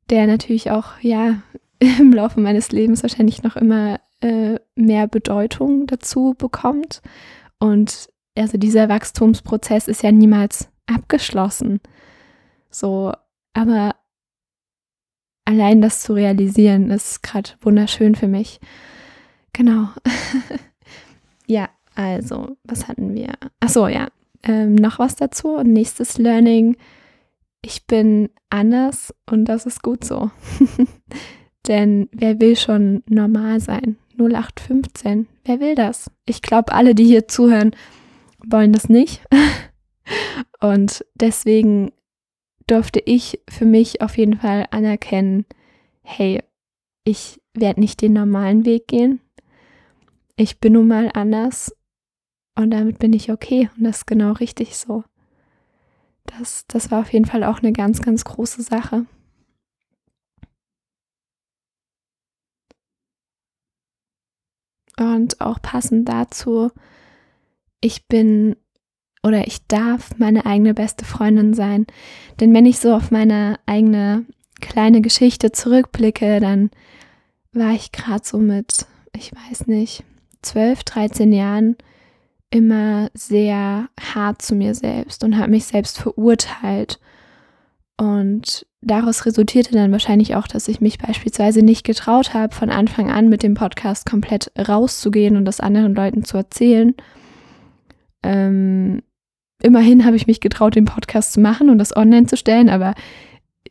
der 0.09 0.27
natürlich 0.27 0.71
auch, 0.71 0.99
ja, 1.01 1.41
im 1.79 2.13
Laufe 2.13 2.39
meines 2.39 2.71
Lebens 2.71 3.03
wahrscheinlich 3.03 3.43
noch 3.43 3.55
immer 3.55 3.99
äh, 4.21 4.59
mehr 4.75 5.07
Bedeutung 5.07 5.87
dazu 5.87 6.35
bekommt. 6.37 7.01
Und 7.59 8.09
also 8.37 8.57
dieser 8.57 8.89
Wachstumsprozess 8.89 9.87
ist 9.87 10.03
ja 10.03 10.11
niemals 10.11 10.69
abgeschlossen. 10.87 11.79
So, 12.69 13.13
aber 13.53 13.95
allein 15.49 15.81
das 15.81 16.01
zu 16.01 16.13
realisieren 16.13 16.91
ist 16.91 17.23
gerade 17.23 17.49
wunderschön 17.61 18.13
für 18.13 18.27
mich. 18.27 18.59
Genau. 19.51 19.89
ja, 21.47 21.69
also, 21.95 22.55
was 22.63 22.87
hatten 22.87 23.15
wir? 23.15 23.33
Achso, 23.59 23.87
ja. 23.87 24.09
Ähm, 24.43 24.75
noch 24.75 24.99
was 24.99 25.15
dazu. 25.15 25.59
Nächstes 25.63 26.19
Learning. 26.19 26.77
Ich 27.63 27.87
bin 27.87 28.29
anders 28.51 29.11
und 29.25 29.45
das 29.45 29.65
ist 29.65 29.81
gut 29.81 30.03
so. 30.03 30.29
Denn 31.67 32.09
wer 32.11 32.39
will 32.39 32.55
schon 32.55 33.01
normal 33.07 33.59
sein? 33.59 33.97
0815. 34.19 35.27
Wer 35.45 35.59
will 35.59 35.73
das? 35.73 36.11
Ich 36.25 36.43
glaube, 36.43 36.73
alle, 36.73 36.93
die 36.93 37.05
hier 37.05 37.27
zuhören, 37.27 37.71
wollen 38.45 38.71
das 38.71 38.87
nicht. 38.87 39.23
Und 40.61 41.05
deswegen 41.15 41.91
durfte 42.69 42.99
ich 42.99 43.41
für 43.49 43.65
mich 43.65 44.01
auf 44.01 44.17
jeden 44.17 44.37
Fall 44.37 44.67
anerkennen, 44.71 45.45
hey, 46.01 46.43
ich 47.03 47.41
werde 47.53 47.79
nicht 47.79 48.01
den 48.01 48.13
normalen 48.13 48.65
Weg 48.65 48.87
gehen. 48.87 49.21
Ich 50.35 50.59
bin 50.59 50.73
nun 50.73 50.87
mal 50.87 51.09
anders 51.13 51.75
und 52.55 52.71
damit 52.71 52.99
bin 52.99 53.13
ich 53.13 53.31
okay 53.31 53.69
und 53.75 53.83
das 53.83 53.99
ist 53.99 54.07
genau 54.07 54.33
richtig 54.33 54.77
so. 54.77 55.03
Das, 56.25 56.65
das 56.67 56.91
war 56.91 57.01
auf 57.01 57.11
jeden 57.11 57.25
Fall 57.25 57.43
auch 57.43 57.59
eine 57.59 57.73
ganz, 57.73 58.01
ganz 58.01 58.23
große 58.23 58.61
Sache. 58.61 59.05
Und 64.97 65.41
auch 65.41 65.61
passend 65.61 66.07
dazu, 66.07 66.71
ich 67.81 68.07
bin 68.07 68.57
oder 69.23 69.47
ich 69.47 69.65
darf 69.67 70.11
meine 70.17 70.45
eigene 70.45 70.73
beste 70.73 71.05
Freundin 71.05 71.53
sein. 71.53 71.85
Denn 72.39 72.53
wenn 72.53 72.65
ich 72.65 72.79
so 72.79 72.93
auf 72.93 73.11
meine 73.11 73.59
eigene 73.65 74.25
kleine 74.61 75.01
Geschichte 75.01 75.51
zurückblicke, 75.51 76.39
dann 76.39 76.69
war 77.51 77.71
ich 77.71 77.91
gerade 77.91 78.23
so 78.23 78.37
mit, 78.37 78.85
ich 79.15 79.31
weiß 79.33 79.67
nicht, 79.67 80.03
12, 80.41 80.83
13 80.83 81.33
Jahren 81.33 81.75
immer 82.51 83.09
sehr 83.13 83.89
hart 83.99 84.41
zu 84.41 84.55
mir 84.55 84.73
selbst 84.73 85.23
und 85.23 85.37
habe 85.37 85.51
mich 85.51 85.65
selbst 85.65 85.99
verurteilt. 85.99 86.99
Und 87.97 88.65
daraus 88.81 89.25
resultierte 89.25 89.73
dann 89.73 89.91
wahrscheinlich 89.91 90.35
auch, 90.35 90.47
dass 90.47 90.67
ich 90.67 90.79
mich 90.79 90.97
beispielsweise 90.97 91.61
nicht 91.61 91.85
getraut 91.85 92.33
habe, 92.33 92.55
von 92.55 92.69
Anfang 92.69 93.11
an 93.11 93.27
mit 93.27 93.43
dem 93.43 93.53
Podcast 93.53 94.09
komplett 94.09 94.51
rauszugehen 94.57 95.35
und 95.35 95.45
das 95.45 95.59
anderen 95.59 95.93
Leuten 95.93 96.23
zu 96.23 96.37
erzählen. 96.37 96.95
Ähm, 98.23 99.01
immerhin 99.61 100.05
habe 100.05 100.15
ich 100.15 100.27
mich 100.27 100.41
getraut, 100.41 100.75
den 100.75 100.85
Podcast 100.85 101.33
zu 101.33 101.39
machen 101.39 101.69
und 101.69 101.77
das 101.77 101.95
online 101.95 102.27
zu 102.27 102.37
stellen, 102.37 102.69
aber 102.69 102.95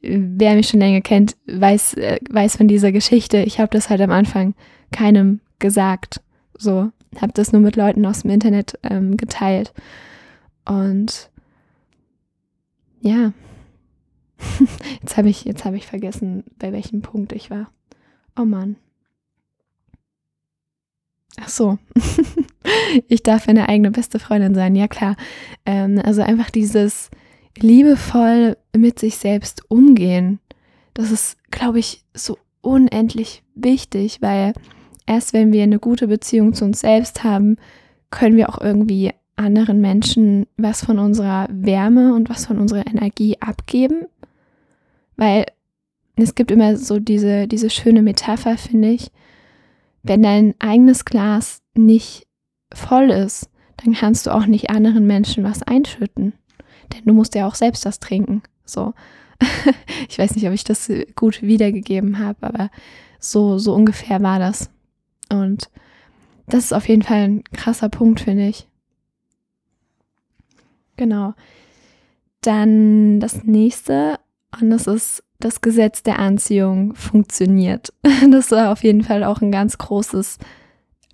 äh, 0.02 0.18
wer 0.20 0.54
mich 0.54 0.68
schon 0.68 0.80
länger 0.80 1.00
kennt, 1.00 1.36
weiß, 1.46 1.94
äh, 1.94 2.18
weiß 2.30 2.56
von 2.56 2.68
dieser 2.68 2.92
Geschichte. 2.92 3.38
Ich 3.38 3.60
habe 3.60 3.70
das 3.70 3.90
halt 3.90 4.00
am 4.00 4.10
Anfang 4.10 4.54
keinem 4.92 5.40
gesagt. 5.58 6.20
So, 6.56 6.90
habe 7.20 7.32
das 7.34 7.52
nur 7.52 7.62
mit 7.62 7.76
Leuten 7.76 8.04
aus 8.06 8.22
dem 8.22 8.30
Internet 8.30 8.78
ähm, 8.82 9.16
geteilt. 9.16 9.72
Und 10.64 11.30
ja, 13.00 13.32
jetzt 15.00 15.16
habe 15.16 15.28
ich, 15.28 15.44
jetzt 15.44 15.64
ich 15.66 15.86
vergessen, 15.86 16.44
bei 16.58 16.72
welchem 16.72 17.02
Punkt 17.02 17.32
ich 17.32 17.50
war. 17.50 17.70
Oh 18.38 18.44
Mann. 18.44 18.76
Ach 21.36 21.48
so. 21.48 21.78
ich 23.08 23.22
darf 23.22 23.46
meine 23.46 23.68
eigene 23.68 23.90
beste 23.90 24.18
Freundin 24.18 24.54
sein, 24.54 24.74
ja 24.74 24.88
klar. 24.88 25.16
Ähm, 25.66 26.00
also 26.04 26.22
einfach 26.22 26.50
dieses 26.50 27.10
liebevoll 27.56 28.56
mit 28.76 28.98
sich 28.98 29.16
selbst 29.16 29.62
umgehen. 29.68 30.40
Das 30.94 31.10
ist, 31.10 31.36
glaube 31.50 31.78
ich, 31.78 32.04
so 32.14 32.38
unendlich 32.60 33.42
wichtig, 33.54 34.18
weil 34.20 34.52
erst 35.06 35.32
wenn 35.32 35.52
wir 35.52 35.62
eine 35.62 35.78
gute 35.78 36.08
Beziehung 36.08 36.54
zu 36.54 36.64
uns 36.64 36.80
selbst 36.80 37.24
haben, 37.24 37.56
können 38.10 38.36
wir 38.36 38.48
auch 38.48 38.60
irgendwie 38.60 39.12
anderen 39.36 39.80
Menschen 39.80 40.46
was 40.56 40.84
von 40.84 40.98
unserer 40.98 41.48
Wärme 41.50 42.14
und 42.14 42.28
was 42.28 42.46
von 42.46 42.58
unserer 42.58 42.86
Energie 42.86 43.36
abgeben. 43.40 44.06
Weil 45.16 45.46
es 46.16 46.34
gibt 46.34 46.50
immer 46.50 46.76
so 46.76 46.98
diese, 46.98 47.46
diese 47.46 47.70
schöne 47.70 48.02
Metapher, 48.02 48.56
finde 48.58 48.88
ich. 48.88 49.10
Wenn 50.08 50.22
dein 50.22 50.54
eigenes 50.58 51.04
Glas 51.04 51.60
nicht 51.74 52.26
voll 52.72 53.10
ist, 53.10 53.50
dann 53.76 53.92
kannst 53.92 54.26
du 54.26 54.34
auch 54.34 54.46
nicht 54.46 54.70
anderen 54.70 55.06
Menschen 55.06 55.44
was 55.44 55.62
einschütten. 55.62 56.32
Denn 56.92 57.04
du 57.04 57.12
musst 57.12 57.34
ja 57.34 57.46
auch 57.46 57.54
selbst 57.54 57.84
das 57.84 58.00
trinken. 58.00 58.42
So. 58.64 58.94
ich 60.08 60.18
weiß 60.18 60.34
nicht, 60.34 60.46
ob 60.46 60.54
ich 60.54 60.64
das 60.64 60.90
gut 61.14 61.42
wiedergegeben 61.42 62.18
habe, 62.18 62.46
aber 62.46 62.70
So, 63.20 63.58
so 63.58 63.74
ungefähr 63.74 64.22
war 64.22 64.38
das. 64.38 64.70
Und 65.30 65.70
das 66.46 66.64
ist 66.64 66.72
auf 66.72 66.88
jeden 66.88 67.02
Fall 67.02 67.18
ein 67.18 67.44
krasser 67.52 67.90
Punkt, 67.90 68.20
finde 68.20 68.48
ich. 68.48 68.66
Genau. 70.96 71.34
Dann 72.40 73.20
das 73.20 73.44
nächste, 73.44 74.18
und 74.60 74.70
das 74.70 74.86
ist 74.86 75.22
das 75.40 75.60
Gesetz 75.60 76.02
der 76.02 76.18
Anziehung 76.18 76.94
funktioniert. 76.94 77.92
Das 78.30 78.50
war 78.50 78.72
auf 78.72 78.82
jeden 78.82 79.02
Fall 79.02 79.24
auch 79.24 79.40
ein 79.40 79.52
ganz 79.52 79.78
großes 79.78 80.38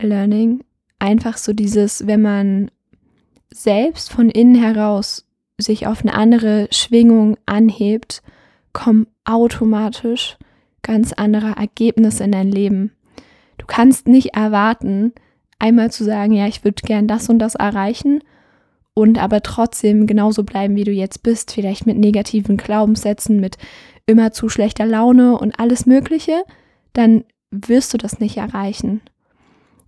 Learning. 0.01 0.65
Einfach 0.99 1.37
so 1.37 1.53
dieses, 1.53 2.07
wenn 2.07 2.23
man 2.23 2.71
selbst 3.53 4.11
von 4.11 4.31
innen 4.31 4.55
heraus 4.55 5.27
sich 5.59 5.87
auf 5.87 6.01
eine 6.01 6.15
andere 6.15 6.69
Schwingung 6.71 7.37
anhebt, 7.47 8.23
kommen 8.73 9.07
automatisch 9.25 10.37
ganz 10.83 11.13
andere 11.13 11.53
Ergebnisse 11.57 12.25
in 12.25 12.33
dein 12.33 12.51
Leben. 12.51 12.93
Du 13.59 13.67
kannst 13.67 14.09
nicht 14.09 14.35
erwarten, 14.35 15.13
einmal 15.59 15.91
zu 15.93 16.05
sagen, 16.05 16.33
ja, 16.33 16.47
ich 16.47 16.65
würde 16.65 16.83
gern 16.85 17.07
das 17.07 17.29
und 17.29 17.39
das 17.39 17.55
erreichen 17.55 18.21
und 18.95 19.19
aber 19.19 19.43
trotzdem 19.43 20.07
genauso 20.07 20.45
bleiben, 20.45 20.77
wie 20.77 20.85
du 20.85 20.93
jetzt 20.93 21.23
bist, 21.23 21.53
vielleicht 21.53 21.85
mit 21.85 21.99
negativen 21.99 22.57
Glaubenssätzen, 22.57 23.41
mit 23.41 23.59
immer 24.07 24.33
zu 24.33 24.49
schlechter 24.49 24.87
Laune 24.87 25.37
und 25.37 25.59
alles 25.59 25.87
Mögliche, 25.87 26.45
dann 26.93 27.25
wirst 27.51 27.93
du 27.93 27.99
das 27.99 28.21
nicht 28.21 28.37
erreichen. 28.37 29.01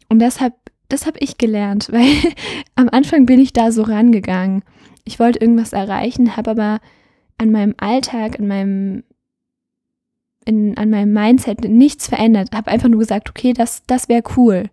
Und 0.09 0.19
deshalb, 0.19 0.55
das 0.89 1.07
habe 1.07 1.19
ich 1.21 1.39
gelernt, 1.39 1.89
weil 1.93 2.33
am 2.75 2.89
Anfang 2.89 3.27
bin 3.27 3.41
ich 3.41 3.53
da 3.53 3.71
so 3.71 3.83
rangegangen. 3.83 4.63
Ich 5.05 5.21
wollte 5.21 5.41
irgendwas 5.41 5.73
erreichen, 5.73 6.37
habe 6.37 6.51
aber 6.51 6.81
an 7.39 7.53
meinem 7.53 7.75
Alltag, 7.79 8.41
an 8.41 8.49
meinem, 8.49 9.05
in, 10.45 10.77
an 10.77 10.91
meinem 10.91 11.13
Mindset 11.13 11.65
nichts 11.65 12.09
verändert. 12.09 12.51
Habe 12.53 12.71
einfach 12.71 12.89
nur 12.89 13.01
gesagt, 13.01 13.31
okay, 13.31 13.53
das, 13.53 13.85
das 13.87 14.09
wäre 14.09 14.23
cool. 14.37 14.65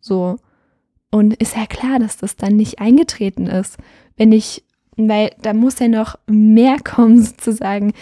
So. 0.00 0.36
Und 1.10 1.34
ist 1.34 1.56
ja 1.56 1.66
klar, 1.66 1.98
dass 1.98 2.16
das 2.16 2.36
dann 2.36 2.56
nicht 2.56 2.78
eingetreten 2.78 3.46
ist. 3.46 3.78
Wenn 4.16 4.32
ich, 4.32 4.64
weil 4.96 5.30
da 5.42 5.52
muss 5.52 5.78
ja 5.78 5.88
noch 5.88 6.18
mehr 6.26 6.78
kommen, 6.84 7.22
sozusagen. 7.22 7.92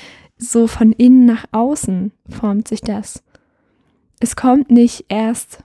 So 0.41 0.69
von 0.69 0.93
innen 0.93 1.27
nach 1.27 1.47
außen 1.51 2.13
formt 2.29 2.69
sich 2.69 2.81
das. 2.81 3.25
Es 4.21 4.37
kommt 4.37 4.71
nicht 4.71 5.07
erst 5.09 5.59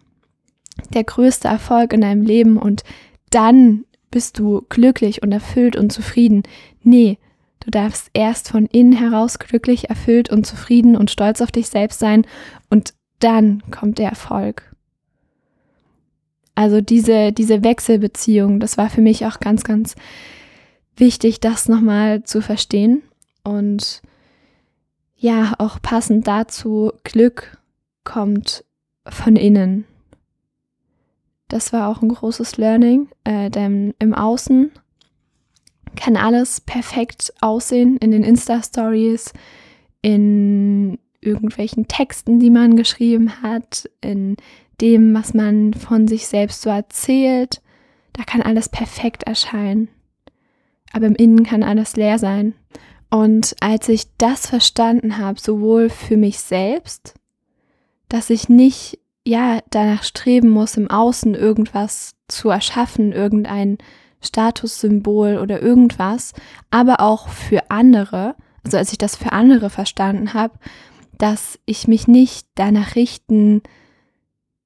der 0.94 1.04
größte 1.04 1.48
Erfolg 1.48 1.94
in 1.94 2.02
deinem 2.02 2.24
Leben 2.24 2.58
und 2.58 2.84
dann 3.30 3.86
bist 4.10 4.40
du 4.40 4.66
glücklich 4.70 5.22
und 5.24 5.32
erfüllt 5.32 5.76
und 5.76 5.92
zufrieden. 5.92 6.44
Nee, 6.82 7.18
du 7.60 7.72
darfst 7.72 8.10
erst 8.14 8.50
von 8.50 8.66
innen 8.68 8.94
heraus 8.94 9.40
glücklich, 9.40 9.90
erfüllt 9.90 10.30
und 10.30 10.46
zufrieden 10.46 10.96
und 10.96 11.12
stolz 11.12 11.42
auf 11.42 11.52
dich 11.52 11.68
selbst 11.68 12.00
sein 12.00 12.26
und 12.70 12.94
dann 13.20 13.64
kommt 13.72 13.98
der 13.98 14.10
Erfolg. 14.10 14.73
Also 16.56 16.82
diese, 16.82 17.32
diese 17.32 17.64
Wechselbeziehung, 17.64 18.60
das 18.60 18.78
war 18.78 18.90
für 18.90 19.02
mich 19.02 19.26
auch 19.26 19.40
ganz, 19.40 19.64
ganz 19.64 19.96
wichtig, 20.96 21.40
das 21.40 21.68
nochmal 21.68 22.24
zu 22.24 22.42
verstehen. 22.42 23.02
Und 23.44 24.02
ja, 25.16 25.54
auch 25.58 25.82
passend 25.82 26.28
dazu, 26.28 26.92
Glück 27.04 27.58
kommt 28.04 28.64
von 29.08 29.36
innen. 29.36 29.86
Das 31.48 31.74
war 31.74 31.88
auch 31.90 32.02
ein 32.02 32.10
großes 32.10 32.58
Learning, 32.58 33.10
äh, 33.24 33.50
denn 33.50 33.94
im 34.00 34.14
Außen 34.14 34.72
kann 35.96 36.18
alles 36.18 36.62
perfekt 36.62 37.34
aussehen 37.42 37.98
in 37.98 38.12
den 38.12 38.24
Insta-Stories, 38.24 39.34
in 40.02 40.98
irgendwelchen 41.22 41.88
Texten, 41.88 42.40
die 42.40 42.50
man 42.50 42.76
geschrieben 42.76 43.42
hat, 43.42 43.90
in 44.02 44.36
dem, 44.82 45.14
was 45.14 45.34
man 45.34 45.74
von 45.74 46.08
sich 46.08 46.28
selbst 46.28 46.62
so 46.62 46.70
erzählt, 46.70 47.62
da 48.14 48.24
kann 48.24 48.42
alles 48.42 48.70
perfekt 48.70 49.24
erscheinen. 49.24 49.90
Aber 50.92 51.08
im 51.08 51.16
Innen 51.16 51.44
kann 51.44 51.64
alles 51.64 51.96
leer 51.96 52.20
sein. 52.20 52.54
Und 53.10 53.56
als 53.60 53.90
ich 53.90 54.06
das 54.18 54.48
verstanden 54.48 55.18
habe, 55.18 55.40
sowohl 55.40 55.90
für 55.90 56.18
mich 56.18 56.40
selbst, 56.40 57.16
dass 58.10 58.30
ich 58.30 58.50
nicht, 58.50 59.00
ja, 59.26 59.60
danach 59.70 60.04
streben 60.04 60.50
muss, 60.50 60.78
im 60.78 60.90
Außen 60.90 61.34
irgendwas 61.34 62.16
zu 62.28 62.50
erschaffen, 62.50 63.12
irgendein 63.12 63.78
Statussymbol 64.22 65.38
oder 65.38 65.62
irgendwas, 65.62 66.34
aber 66.72 67.02
auch 67.02 67.28
für 67.30 67.70
andere, 67.70 68.36
also 68.64 68.78
als 68.78 68.92
ich 68.92 68.98
das 68.98 69.16
für 69.16 69.32
andere 69.32 69.70
verstanden 69.70 70.34
habe, 70.34 70.58
dass 71.18 71.60
ich 71.66 71.88
mich 71.88 72.08
nicht 72.08 72.48
danach 72.56 72.96
richten 72.96 73.62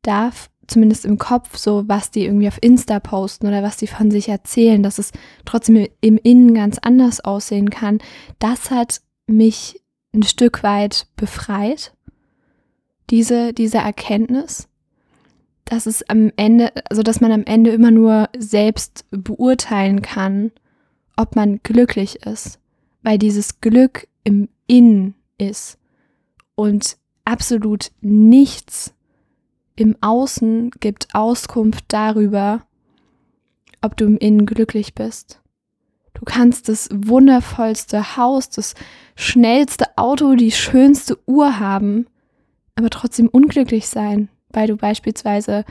darf, 0.07 0.49
zumindest 0.67 1.05
im 1.05 1.17
Kopf, 1.17 1.57
so 1.57 1.87
was 1.87 2.11
die 2.11 2.25
irgendwie 2.25 2.47
auf 2.47 2.57
Insta 2.61 2.99
posten 2.99 3.47
oder 3.47 3.63
was 3.63 3.77
die 3.77 3.87
von 3.87 4.11
sich 4.11 4.29
erzählen, 4.29 4.83
dass 4.83 4.99
es 4.99 5.11
trotzdem 5.45 5.87
im 6.01 6.17
Innen 6.17 6.53
ganz 6.53 6.77
anders 6.79 7.21
aussehen 7.21 7.69
kann, 7.69 7.99
das 8.39 8.71
hat 8.71 9.01
mich 9.27 9.81
ein 10.13 10.23
Stück 10.23 10.63
weit 10.63 11.07
befreit, 11.15 11.93
diese, 13.09 13.53
diese 13.53 13.77
Erkenntnis, 13.77 14.67
dass 15.65 15.85
es 15.85 16.07
am 16.09 16.31
Ende, 16.35 16.71
also 16.89 17.03
dass 17.03 17.21
man 17.21 17.31
am 17.31 17.43
Ende 17.43 17.71
immer 17.71 17.91
nur 17.91 18.29
selbst 18.37 19.05
beurteilen 19.11 20.01
kann, 20.01 20.51
ob 21.15 21.35
man 21.35 21.59
glücklich 21.63 22.25
ist, 22.25 22.59
weil 23.03 23.17
dieses 23.17 23.59
Glück 23.61 24.07
im 24.23 24.49
Innen 24.67 25.15
ist 25.37 25.77
und 26.55 26.97
absolut 27.25 27.91
nichts 28.01 28.93
im 29.77 29.95
Außen 30.01 30.71
gibt 30.79 31.13
Auskunft 31.13 31.85
darüber, 31.87 32.63
ob 33.81 33.95
du 33.95 34.05
im 34.05 34.17
Innen 34.17 34.45
glücklich 34.45 34.93
bist. 34.95 35.39
Du 36.13 36.25
kannst 36.25 36.67
das 36.67 36.89
wundervollste 36.91 38.17
Haus, 38.17 38.49
das 38.49 38.73
schnellste 39.15 39.85
Auto, 39.97 40.33
die 40.33 40.51
schönste 40.51 41.17
Uhr 41.27 41.59
haben, 41.59 42.07
aber 42.75 42.89
trotzdem 42.89 43.27
unglücklich 43.27 43.87
sein, 43.87 44.29
weil 44.49 44.67
du 44.67 44.75
beispielsweise 44.75 45.63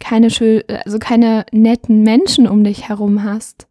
keine 0.00 0.30
schön, 0.30 0.64
also 0.84 0.98
keine 0.98 1.46
netten 1.52 2.02
Menschen 2.02 2.48
um 2.48 2.64
dich 2.64 2.88
herum 2.88 3.22
hast. 3.22 3.68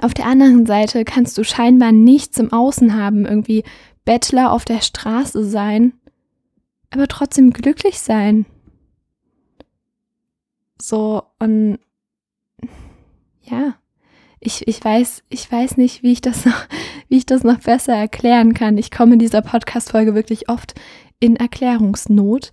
Auf 0.00 0.14
der 0.14 0.26
anderen 0.26 0.64
Seite 0.64 1.04
kannst 1.04 1.36
du 1.36 1.44
scheinbar 1.44 1.92
nichts 1.92 2.38
im 2.38 2.52
Außen 2.52 2.96
haben, 2.96 3.26
irgendwie 3.26 3.64
Bettler 4.06 4.50
auf 4.50 4.64
der 4.64 4.80
Straße 4.80 5.44
sein 5.44 5.92
aber 6.90 7.08
trotzdem 7.08 7.50
glücklich 7.50 7.98
sein. 8.00 8.46
So, 10.80 11.22
und 11.38 11.78
ja, 13.42 13.74
ich, 14.40 14.68
ich 14.68 14.84
weiß, 14.84 15.24
ich 15.28 15.50
weiß 15.50 15.76
nicht, 15.76 16.02
wie 16.02 16.12
ich 16.12 16.20
das 16.20 16.44
noch, 16.44 16.66
wie 17.08 17.16
ich 17.16 17.26
das 17.26 17.42
noch 17.42 17.60
besser 17.60 17.94
erklären 17.94 18.54
kann. 18.54 18.78
Ich 18.78 18.90
komme 18.90 19.14
in 19.14 19.18
dieser 19.18 19.42
Podcast-Folge 19.42 20.14
wirklich 20.14 20.48
oft 20.48 20.74
in 21.18 21.36
Erklärungsnot, 21.36 22.52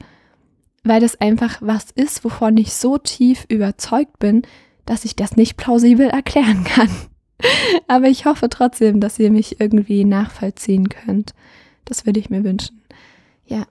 weil 0.83 1.01
das 1.01 1.19
einfach 1.19 1.57
was 1.61 1.91
ist, 1.91 2.23
wovon 2.23 2.57
ich 2.57 2.73
so 2.73 2.97
tief 2.97 3.45
überzeugt 3.49 4.19
bin, 4.19 4.43
dass 4.85 5.05
ich 5.05 5.15
das 5.15 5.35
nicht 5.35 5.57
plausibel 5.57 6.07
erklären 6.07 6.63
kann. 6.65 6.89
Aber 7.87 8.07
ich 8.07 8.25
hoffe 8.25 8.49
trotzdem, 8.49 8.99
dass 8.99 9.19
ihr 9.19 9.31
mich 9.31 9.59
irgendwie 9.59 10.05
nachvollziehen 10.05 10.87
könnt. 10.89 11.33
Das 11.85 12.05
würde 12.05 12.19
ich 12.19 12.29
mir 12.29 12.43
wünschen. 12.43 12.81
Ja, 13.45 13.65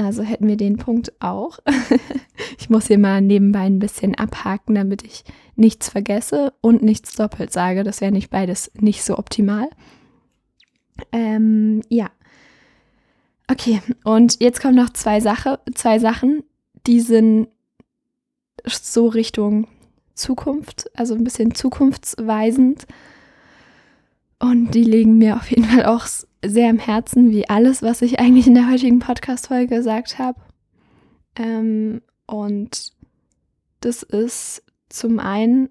also 0.00 0.22
hätten 0.22 0.48
wir 0.48 0.56
den 0.56 0.76
Punkt 0.76 1.12
auch. 1.20 1.58
ich 2.58 2.70
muss 2.70 2.86
hier 2.86 2.98
mal 2.98 3.20
nebenbei 3.20 3.66
ein 3.66 3.78
bisschen 3.78 4.14
abhaken, 4.14 4.74
damit 4.74 5.02
ich 5.02 5.24
nichts 5.54 5.88
vergesse 5.88 6.52
und 6.60 6.82
nichts 6.82 7.14
doppelt 7.14 7.52
sage. 7.52 7.82
Das 7.82 8.00
wäre 8.00 8.12
nicht 8.12 8.30
beides 8.30 8.70
nicht 8.78 9.02
so 9.04 9.18
optimal. 9.18 9.68
Ähm, 11.12 11.82
ja. 11.88 12.10
Okay, 13.48 13.80
und 14.04 14.40
jetzt 14.40 14.60
kommen 14.60 14.74
noch 14.74 14.90
zwei, 14.90 15.20
Sache, 15.20 15.60
zwei 15.74 15.98
Sachen, 15.98 16.42
die 16.86 17.00
sind 17.00 17.48
so 18.64 19.06
Richtung 19.06 19.68
Zukunft, 20.14 20.90
also 20.98 21.14
ein 21.14 21.24
bisschen 21.24 21.54
zukunftsweisend. 21.54 22.86
Und 24.38 24.72
die 24.72 24.84
legen 24.84 25.18
mir 25.18 25.36
auf 25.36 25.50
jeden 25.50 25.64
Fall 25.64 25.86
auch 25.86 26.06
sehr 26.48 26.70
am 26.70 26.78
Herzen, 26.78 27.30
wie 27.30 27.48
alles, 27.48 27.82
was 27.82 28.02
ich 28.02 28.20
eigentlich 28.20 28.46
in 28.46 28.54
der 28.54 28.70
heutigen 28.70 28.98
Podcast-Folge 28.98 29.76
gesagt 29.76 30.18
habe. 30.18 30.40
Ähm, 31.36 32.02
und 32.26 32.92
das 33.80 34.02
ist 34.02 34.62
zum 34.88 35.18
einen, 35.18 35.68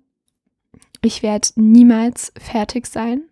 ich 1.01 1.23
werde 1.23 1.49
niemals 1.55 2.31
fertig 2.37 2.87
sein, 2.87 3.23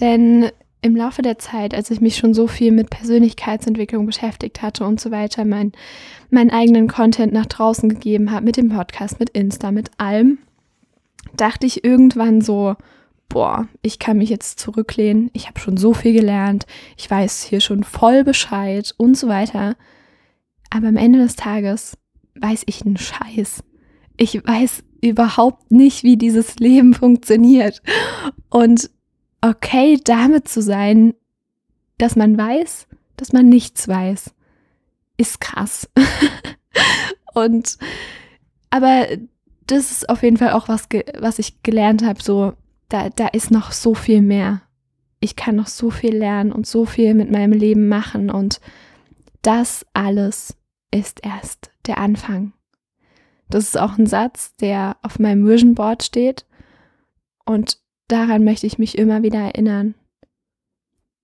denn 0.00 0.50
im 0.84 0.96
Laufe 0.96 1.22
der 1.22 1.38
Zeit, 1.38 1.74
als 1.74 1.90
ich 1.90 2.00
mich 2.00 2.16
schon 2.16 2.34
so 2.34 2.48
viel 2.48 2.72
mit 2.72 2.90
Persönlichkeitsentwicklung 2.90 4.04
beschäftigt 4.04 4.62
hatte 4.62 4.84
und 4.84 5.00
so 5.00 5.12
weiter, 5.12 5.44
mein, 5.44 5.72
meinen 6.30 6.50
eigenen 6.50 6.88
Content 6.88 7.32
nach 7.32 7.46
draußen 7.46 7.88
gegeben 7.88 8.32
habe, 8.32 8.44
mit 8.44 8.56
dem 8.56 8.68
Podcast, 8.68 9.20
mit 9.20 9.30
Insta, 9.30 9.70
mit 9.70 9.90
allem, 9.98 10.38
dachte 11.36 11.66
ich 11.66 11.84
irgendwann 11.84 12.40
so, 12.40 12.74
boah, 13.32 13.66
ich 13.80 13.98
kann 13.98 14.18
mich 14.18 14.28
jetzt 14.28 14.60
zurücklehnen, 14.60 15.30
ich 15.32 15.48
habe 15.48 15.58
schon 15.58 15.78
so 15.78 15.94
viel 15.94 16.12
gelernt, 16.12 16.66
ich 16.98 17.10
weiß 17.10 17.42
hier 17.44 17.62
schon 17.62 17.82
voll 17.82 18.24
Bescheid 18.24 18.94
und 18.98 19.16
so 19.16 19.26
weiter. 19.26 19.74
Aber 20.68 20.88
am 20.88 20.98
Ende 20.98 21.18
des 21.18 21.34
Tages 21.34 21.96
weiß 22.34 22.64
ich 22.66 22.84
einen 22.84 22.98
Scheiß. 22.98 23.64
Ich 24.18 24.46
weiß 24.46 24.84
überhaupt 25.00 25.70
nicht, 25.70 26.02
wie 26.02 26.18
dieses 26.18 26.56
Leben 26.56 26.92
funktioniert. 26.94 27.82
Und 28.50 28.90
okay, 29.40 29.98
damit 30.04 30.46
zu 30.46 30.60
sein, 30.60 31.14
dass 31.96 32.16
man 32.16 32.36
weiß, 32.36 32.86
dass 33.16 33.32
man 33.32 33.48
nichts 33.48 33.88
weiß, 33.88 34.34
ist 35.16 35.40
krass. 35.40 35.88
und 37.34 37.78
aber 38.68 39.06
das 39.66 39.90
ist 39.90 40.10
auf 40.10 40.22
jeden 40.22 40.36
Fall 40.36 40.52
auch 40.52 40.68
was, 40.68 40.88
was 41.18 41.38
ich 41.38 41.62
gelernt 41.62 42.04
habe, 42.04 42.22
so 42.22 42.54
da, 42.92 43.08
da 43.08 43.28
ist 43.28 43.50
noch 43.50 43.72
so 43.72 43.94
viel 43.94 44.20
mehr. 44.20 44.62
Ich 45.20 45.36
kann 45.36 45.56
noch 45.56 45.66
so 45.66 45.90
viel 45.90 46.14
lernen 46.14 46.52
und 46.52 46.66
so 46.66 46.84
viel 46.84 47.14
mit 47.14 47.30
meinem 47.30 47.52
Leben 47.52 47.88
machen 47.88 48.30
und 48.30 48.60
das 49.40 49.86
alles 49.92 50.56
ist 50.90 51.24
erst 51.24 51.70
der 51.86 51.98
Anfang. 51.98 52.52
Das 53.48 53.64
ist 53.64 53.78
auch 53.78 53.98
ein 53.98 54.06
Satz, 54.06 54.54
der 54.56 54.96
auf 55.02 55.18
meinem 55.18 55.46
Vision 55.46 55.74
Board 55.74 56.02
steht 56.02 56.46
und 57.44 57.78
daran 58.08 58.44
möchte 58.44 58.66
ich 58.66 58.78
mich 58.78 58.98
immer 58.98 59.22
wieder 59.22 59.40
erinnern. 59.40 59.94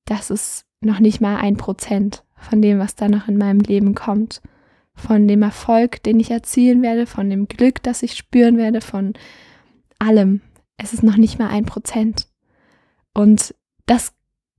Das 0.04 0.30
ist 0.30 0.64
noch 0.80 1.00
nicht 1.00 1.20
mal 1.20 1.36
ein 1.36 1.56
Prozent 1.56 2.24
von 2.34 2.62
dem, 2.62 2.78
was 2.78 2.94
da 2.94 3.08
noch 3.08 3.28
in 3.28 3.36
meinem 3.36 3.60
Leben 3.60 3.94
kommt. 3.94 4.40
Von 4.94 5.28
dem 5.28 5.42
Erfolg, 5.42 6.02
den 6.02 6.18
ich 6.18 6.30
erzielen 6.30 6.82
werde, 6.82 7.06
von 7.06 7.28
dem 7.30 7.46
Glück, 7.46 7.82
das 7.82 8.02
ich 8.02 8.14
spüren 8.14 8.56
werde, 8.56 8.80
von 8.80 9.14
allem, 9.98 10.40
es 10.78 10.92
ist 10.92 11.02
noch 11.02 11.16
nicht 11.16 11.38
mal 11.38 11.48
ein 11.48 11.66
Prozent. 11.66 12.28
Und 13.12 13.54
das 13.86 14.14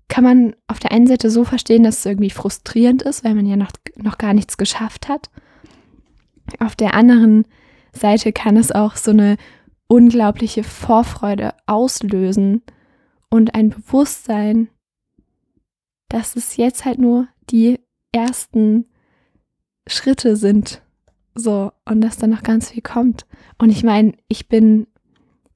kann 0.09 0.23
man 0.23 0.55
auf 0.67 0.79
der 0.79 0.91
einen 0.91 1.07
Seite 1.07 1.29
so 1.29 1.43
verstehen, 1.43 1.83
dass 1.83 1.99
es 1.99 2.05
irgendwie 2.05 2.29
frustrierend 2.29 3.01
ist, 3.01 3.23
weil 3.23 3.35
man 3.35 3.45
ja 3.45 3.55
noch, 3.55 3.71
noch 3.95 4.17
gar 4.17 4.33
nichts 4.33 4.57
geschafft 4.57 5.07
hat. 5.07 5.29
Auf 6.59 6.75
der 6.75 6.93
anderen 6.93 7.45
Seite 7.93 8.33
kann 8.33 8.57
es 8.57 8.71
auch 8.71 8.95
so 8.95 9.11
eine 9.11 9.37
unglaubliche 9.87 10.63
Vorfreude 10.63 11.53
auslösen 11.65 12.61
und 13.29 13.55
ein 13.55 13.69
Bewusstsein, 13.69 14.69
dass 16.09 16.35
es 16.35 16.57
jetzt 16.57 16.85
halt 16.85 16.99
nur 16.99 17.27
die 17.49 17.79
ersten 18.11 18.85
Schritte 19.87 20.35
sind. 20.35 20.81
So, 21.35 21.71
und 21.85 22.01
dass 22.01 22.17
da 22.17 22.27
noch 22.27 22.43
ganz 22.43 22.71
viel 22.71 22.81
kommt. 22.81 23.25
Und 23.57 23.69
ich 23.69 23.83
meine, 23.83 24.13
ich 24.27 24.47
bin 24.47 24.87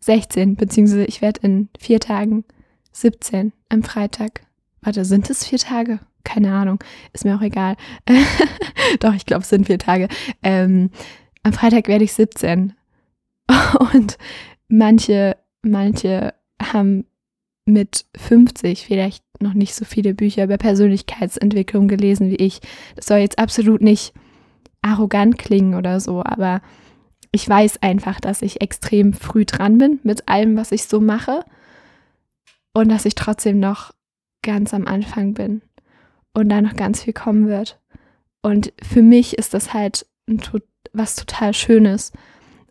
16, 0.06 0.56
beziehungsweise 0.56 1.06
ich 1.06 1.22
werde 1.22 1.42
in 1.44 1.70
vier 1.80 2.00
Tagen 2.00 2.44
17 2.92 3.54
am 3.70 3.84
Freitag. 3.84 4.42
Warte, 4.82 5.06
sind 5.06 5.30
es 5.30 5.46
vier 5.46 5.60
Tage? 5.60 6.00
Keine 6.24 6.54
Ahnung, 6.54 6.80
ist 7.14 7.26
mir 7.26 7.36
auch 7.36 7.42
egal. 7.42 7.76
Doch, 9.00 9.14
ich 9.14 9.26
glaube, 9.26 9.44
es 9.44 9.50
sind 9.50 9.68
vier 9.68 9.80
Tage. 9.80 10.08
Ähm, 10.42 10.90
am 11.44 11.54
Freitag 11.54 11.88
werde 11.88 12.04
ich 12.04 12.14
17. 12.14 12.74
Und 13.94 14.18
manche, 14.68 15.38
manche 15.62 16.34
haben 16.62 17.06
mit 17.66 18.06
50 18.18 18.86
vielleicht 18.86 19.24
noch 19.42 19.54
nicht 19.54 19.74
so 19.74 19.86
viele 19.86 20.14
Bücher 20.14 20.44
über 20.44 20.58
Persönlichkeitsentwicklung 20.58 21.88
gelesen 21.88 22.30
wie 22.30 22.36
ich. 22.36 22.60
Das 22.96 23.06
soll 23.06 23.20
jetzt 23.20 23.40
absolut 23.40 23.82
nicht 23.82 24.14
arrogant 24.82 25.38
klingen 25.38 25.76
oder 25.76 26.00
so, 26.00 26.24
aber 26.24 26.62
ich 27.36 27.50
weiß 27.50 27.82
einfach, 27.82 28.20
dass 28.22 28.44
ich 28.44 28.62
extrem 28.62 29.12
früh 29.12 29.44
dran 29.44 29.80
bin 29.80 30.00
mit 30.04 30.30
allem, 30.30 30.56
was 30.56 30.72
ich 30.72 30.86
so 30.86 31.02
mache 31.02 31.44
und 32.74 32.90
dass 32.90 33.06
ich 33.06 33.16
trotzdem 33.16 33.60
noch 33.60 33.92
ganz 34.44 34.74
am 34.74 34.86
Anfang 34.86 35.34
bin 35.34 35.64
und 36.34 36.50
da 36.50 36.62
noch 36.62 36.76
ganz 36.76 37.04
viel 37.04 37.14
kommen 37.14 37.48
wird. 37.48 37.80
Und 38.44 38.72
für 38.84 39.02
mich 39.02 39.36
ist 39.38 39.56
das 39.56 39.74
halt 39.74 40.06
was 40.94 41.16
total 41.16 41.56
Schönes. 41.56 42.12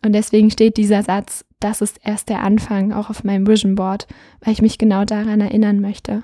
Und 0.01 0.13
deswegen 0.13 0.49
steht 0.49 0.77
dieser 0.77 1.03
Satz, 1.03 1.43
das 1.59 1.81
ist 1.81 1.99
erst 2.01 2.29
der 2.29 2.41
Anfang, 2.41 2.93
auch 2.93 3.09
auf 3.09 3.25
meinem 3.25 3.45
Vision 3.45 3.75
Board, 3.75 4.07
weil 4.39 4.53
ich 4.53 4.61
mich 4.61 4.77
genau 4.77 5.03
daran 5.03 5.41
erinnern 5.41 5.81
möchte, 5.81 6.23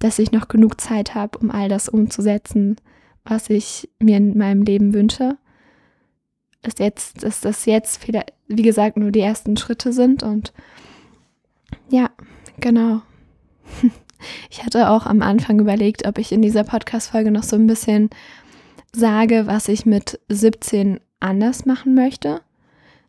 dass 0.00 0.18
ich 0.18 0.32
noch 0.32 0.48
genug 0.48 0.80
Zeit 0.80 1.14
habe, 1.14 1.38
um 1.38 1.52
all 1.52 1.68
das 1.68 1.88
umzusetzen, 1.88 2.76
was 3.22 3.50
ich 3.50 3.88
mir 4.00 4.16
in 4.16 4.36
meinem 4.36 4.62
Leben 4.62 4.94
wünsche 4.94 5.38
dass 6.62 6.74
jetzt, 6.78 7.22
dass 7.22 7.40
das 7.40 7.64
jetzt 7.64 8.06
wieder, 8.06 8.24
wie 8.48 8.62
gesagt, 8.62 8.96
nur 8.96 9.10
die 9.10 9.20
ersten 9.20 9.56
Schritte 9.56 9.92
sind 9.92 10.22
und 10.22 10.52
ja, 11.88 12.10
genau. 12.58 13.02
Ich 14.50 14.62
hatte 14.62 14.90
auch 14.90 15.06
am 15.06 15.22
Anfang 15.22 15.58
überlegt, 15.60 16.06
ob 16.06 16.18
ich 16.18 16.30
in 16.30 16.42
dieser 16.42 16.62
Podcast-Folge 16.62 17.30
noch 17.30 17.42
so 17.42 17.56
ein 17.56 17.66
bisschen 17.66 18.10
sage, 18.92 19.46
was 19.46 19.66
ich 19.66 19.86
mit 19.86 20.20
17 20.28 21.00
anders 21.20 21.64
machen 21.64 21.94
möchte. 21.94 22.42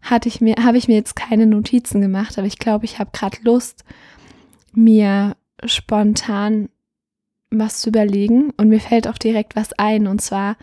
Hatte 0.02 0.30
ich 0.30 0.40
mir, 0.40 0.56
habe 0.64 0.78
ich 0.78 0.88
mir 0.88 0.96
jetzt 0.96 1.18
keine 1.18 1.48
Notizen 1.48 2.00
gemacht, 2.00 2.38
aber 2.38 2.48
ich 2.48 2.60
glaube, 2.60 2.86
ich 2.86 2.98
habe 2.98 3.12
gerade 3.12 3.38
Lust, 3.44 3.84
mir 4.74 5.36
spontan 5.66 6.70
was 7.50 7.82
zu 7.82 7.90
überlegen 7.90 8.52
und 8.52 8.70
mir 8.70 8.80
fällt 8.80 9.08
auch 9.08 9.18
direkt 9.18 9.56
was 9.56 9.74
ein 9.74 10.08
und 10.08 10.22
zwar 10.22 10.56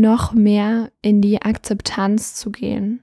noch 0.00 0.32
mehr 0.32 0.90
in 1.02 1.20
die 1.20 1.42
Akzeptanz 1.42 2.34
zu 2.34 2.50
gehen. 2.50 3.02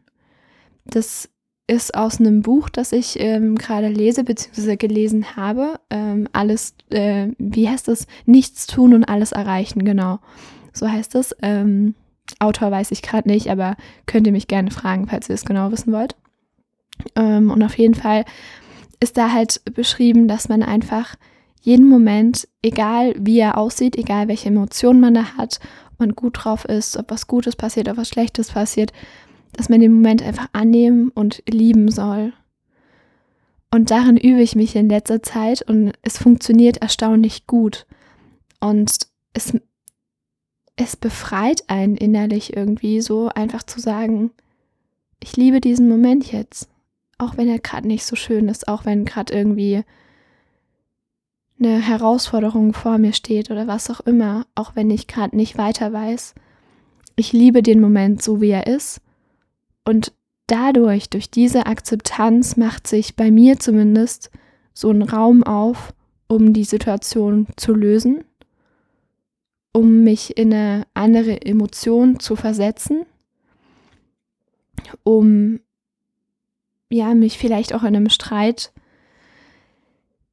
Das 0.85 1.29
ist 1.67 1.93
aus 1.95 2.19
einem 2.19 2.41
Buch, 2.41 2.69
das 2.69 2.91
ich 2.91 3.19
ähm, 3.19 3.55
gerade 3.55 3.89
lese 3.89 4.23
bzw. 4.23 4.75
gelesen 4.75 5.35
habe. 5.35 5.79
Ähm, 5.91 6.27
alles, 6.33 6.73
äh, 6.89 7.27
wie 7.37 7.69
heißt 7.69 7.87
es? 7.89 8.07
Nichts 8.25 8.65
tun 8.65 8.93
und 8.93 9.03
alles 9.03 9.31
erreichen, 9.31 9.85
genau. 9.85 10.19
So 10.73 10.89
heißt 10.89 11.13
es. 11.15 11.35
Ähm, 11.43 11.93
Autor 12.39 12.71
weiß 12.71 12.91
ich 12.91 13.01
gerade 13.01 13.27
nicht, 13.27 13.49
aber 13.51 13.75
könnt 14.07 14.25
ihr 14.25 14.33
mich 14.33 14.47
gerne 14.47 14.71
fragen, 14.71 15.07
falls 15.07 15.29
ihr 15.29 15.35
es 15.35 15.45
genau 15.45 15.71
wissen 15.71 15.93
wollt. 15.93 16.15
Ähm, 17.15 17.51
und 17.51 17.61
auf 17.63 17.77
jeden 17.77 17.95
Fall 17.95 18.25
ist 18.99 19.17
da 19.17 19.31
halt 19.31 19.61
beschrieben, 19.73 20.27
dass 20.27 20.49
man 20.49 20.63
einfach 20.63 21.15
jeden 21.61 21.87
Moment, 21.87 22.47
egal 22.61 23.13
wie 23.17 23.39
er 23.39 23.57
aussieht, 23.57 23.95
egal 23.95 24.27
welche 24.27 24.49
Emotionen 24.49 24.99
man 24.99 25.13
da 25.13 25.37
hat, 25.37 25.59
man 25.99 26.15
gut 26.15 26.43
drauf 26.43 26.65
ist, 26.65 26.97
ob 26.97 27.11
was 27.11 27.27
Gutes 27.27 27.55
passiert, 27.55 27.89
ob 27.89 27.97
was 27.97 28.09
Schlechtes 28.09 28.51
passiert, 28.51 28.91
dass 29.53 29.69
man 29.69 29.79
den 29.79 29.93
Moment 29.93 30.21
einfach 30.21 30.47
annehmen 30.53 31.09
und 31.09 31.43
lieben 31.47 31.89
soll. 31.89 32.33
Und 33.71 33.91
darin 33.91 34.17
übe 34.17 34.41
ich 34.41 34.55
mich 34.55 34.75
in 34.75 34.89
letzter 34.89 35.21
Zeit 35.21 35.61
und 35.61 35.93
es 36.01 36.17
funktioniert 36.17 36.77
erstaunlich 36.77 37.45
gut. 37.45 37.85
Und 38.59 38.91
es, 39.33 39.53
es 40.75 40.95
befreit 40.95 41.69
einen 41.69 41.95
innerlich 41.95 42.55
irgendwie 42.55 43.01
so, 43.01 43.29
einfach 43.29 43.63
zu 43.63 43.79
sagen, 43.79 44.31
ich 45.19 45.37
liebe 45.37 45.61
diesen 45.61 45.87
Moment 45.87 46.31
jetzt. 46.31 46.69
Auch 47.17 47.37
wenn 47.37 47.49
er 47.49 47.59
gerade 47.59 47.87
nicht 47.87 48.05
so 48.05 48.15
schön 48.15 48.47
ist, 48.47 48.67
auch 48.67 48.85
wenn 48.85 49.05
gerade 49.05 49.33
irgendwie 49.33 49.83
eine 51.59 51.79
Herausforderung 51.79 52.73
vor 52.73 52.97
mir 52.97 53.13
steht 53.13 53.51
oder 53.51 53.67
was 53.67 53.89
auch 53.89 53.99
immer, 54.01 54.45
auch 54.55 54.75
wenn 54.75 54.89
ich 54.89 55.07
gerade 55.07 55.35
nicht 55.35 55.57
weiter 55.57 55.91
weiß. 55.91 56.35
Ich 57.15 57.33
liebe 57.33 57.61
den 57.61 57.81
Moment 57.81 58.23
so, 58.23 58.39
wie 58.39 58.49
er 58.49 58.67
ist. 58.67 59.01
Und 59.85 60.13
dadurch, 60.47 61.09
durch 61.09 61.29
diese 61.29 61.65
Akzeptanz, 61.65 62.55
macht 62.57 62.87
sich 62.87 63.15
bei 63.15 63.29
mir 63.29 63.59
zumindest 63.59 64.31
so 64.73 64.89
ein 64.91 65.01
Raum 65.01 65.43
auf, 65.43 65.93
um 66.27 66.53
die 66.53 66.63
Situation 66.63 67.47
zu 67.57 67.73
lösen, 67.73 68.23
um 69.73 70.03
mich 70.03 70.37
in 70.37 70.53
eine 70.53 70.85
andere 70.93 71.41
Emotion 71.41 72.19
zu 72.19 72.35
versetzen, 72.35 73.05
um 75.03 75.59
ja, 76.89 77.13
mich 77.13 77.37
vielleicht 77.37 77.73
auch 77.73 77.81
in 77.81 77.95
einem 77.95 78.09
Streit 78.09 78.71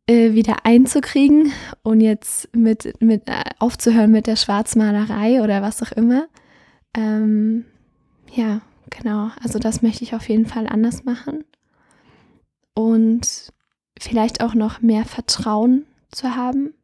äh, 0.07 0.35
wieder 0.35 0.65
einzukriegen 0.65 1.53
und 1.83 2.01
jetzt 2.01 2.55
mit, 2.55 3.01
mit 3.01 3.29
äh, 3.29 3.43
aufzuhören 3.59 4.11
mit 4.11 4.27
der 4.27 4.37
Schwarzmalerei 4.37 5.43
oder 5.43 5.63
was 5.63 5.83
auch 5.83 5.93
immer. 5.93 6.29
Ähm, 6.95 7.65
ja, 8.33 8.61
genau. 8.91 9.31
Also 9.43 9.59
das 9.59 9.83
möchte 9.83 10.05
ich 10.05 10.15
auf 10.15 10.29
jeden 10.29 10.47
Fall 10.47 10.67
anders 10.67 11.05
machen. 11.05 11.45
Und 12.75 13.53
vielleicht 13.99 14.43
auch 14.43 14.55
noch 14.55 14.81
mehr 14.81 15.05
Vertrauen 15.05 15.87
zu 16.11 16.37
haben. 16.37 16.75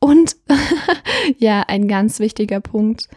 Und 0.00 0.36
ja, 1.38 1.62
ein 1.66 1.88
ganz 1.88 2.20
wichtiger 2.20 2.60
Punkt, 2.60 3.08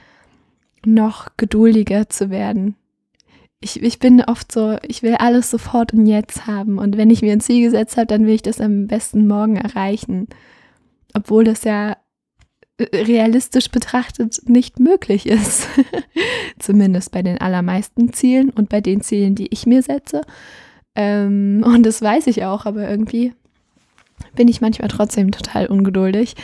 noch 0.83 1.37
geduldiger 1.37 2.09
zu 2.09 2.29
werden 2.29 2.75
ich, 3.61 3.81
ich 3.81 3.99
bin 3.99 4.21
oft 4.21 4.51
so, 4.51 4.77
ich 4.87 5.03
will 5.03 5.15
alles 5.15 5.51
sofort 5.51 5.93
und 5.93 6.07
jetzt 6.07 6.47
haben. 6.47 6.79
Und 6.79 6.97
wenn 6.97 7.11
ich 7.11 7.21
mir 7.21 7.31
ein 7.31 7.41
Ziel 7.41 7.63
gesetzt 7.63 7.95
habe, 7.95 8.07
dann 8.07 8.25
will 8.25 8.33
ich 8.33 8.41
das 8.41 8.59
am 8.59 8.87
besten 8.87 9.27
morgen 9.27 9.55
erreichen. 9.55 10.27
Obwohl 11.13 11.43
das 11.43 11.63
ja 11.63 11.95
äh, 12.77 12.97
realistisch 12.97 13.69
betrachtet 13.69 14.49
nicht 14.49 14.79
möglich 14.79 15.27
ist. 15.27 15.67
Zumindest 16.59 17.11
bei 17.11 17.21
den 17.21 17.39
allermeisten 17.39 18.11
Zielen 18.13 18.49
und 18.49 18.67
bei 18.67 18.81
den 18.81 19.01
Zielen, 19.01 19.35
die 19.35 19.47
ich 19.53 19.67
mir 19.67 19.83
setze. 19.83 20.21
Ähm, 20.95 21.63
und 21.63 21.85
das 21.85 22.01
weiß 22.01 22.27
ich 22.27 22.43
auch, 22.43 22.65
aber 22.65 22.89
irgendwie 22.89 23.33
bin 24.35 24.47
ich 24.47 24.61
manchmal 24.61 24.89
trotzdem 24.89 25.31
total 25.31 25.67
ungeduldig. 25.67 26.35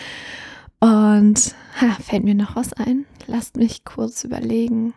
Und 0.80 1.56
ha, 1.82 1.98
fällt 2.00 2.24
mir 2.24 2.36
noch 2.36 2.56
was 2.56 2.74
ein? 2.74 3.06
Lasst 3.26 3.58
mich 3.58 3.84
kurz 3.86 4.24
überlegen. 4.24 4.94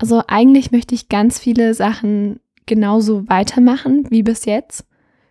Also 0.00 0.22
eigentlich 0.28 0.72
möchte 0.72 0.94
ich 0.94 1.10
ganz 1.10 1.38
viele 1.38 1.74
Sachen 1.74 2.40
genauso 2.64 3.28
weitermachen 3.28 4.06
wie 4.10 4.22
bis 4.22 4.46
jetzt. 4.46 4.86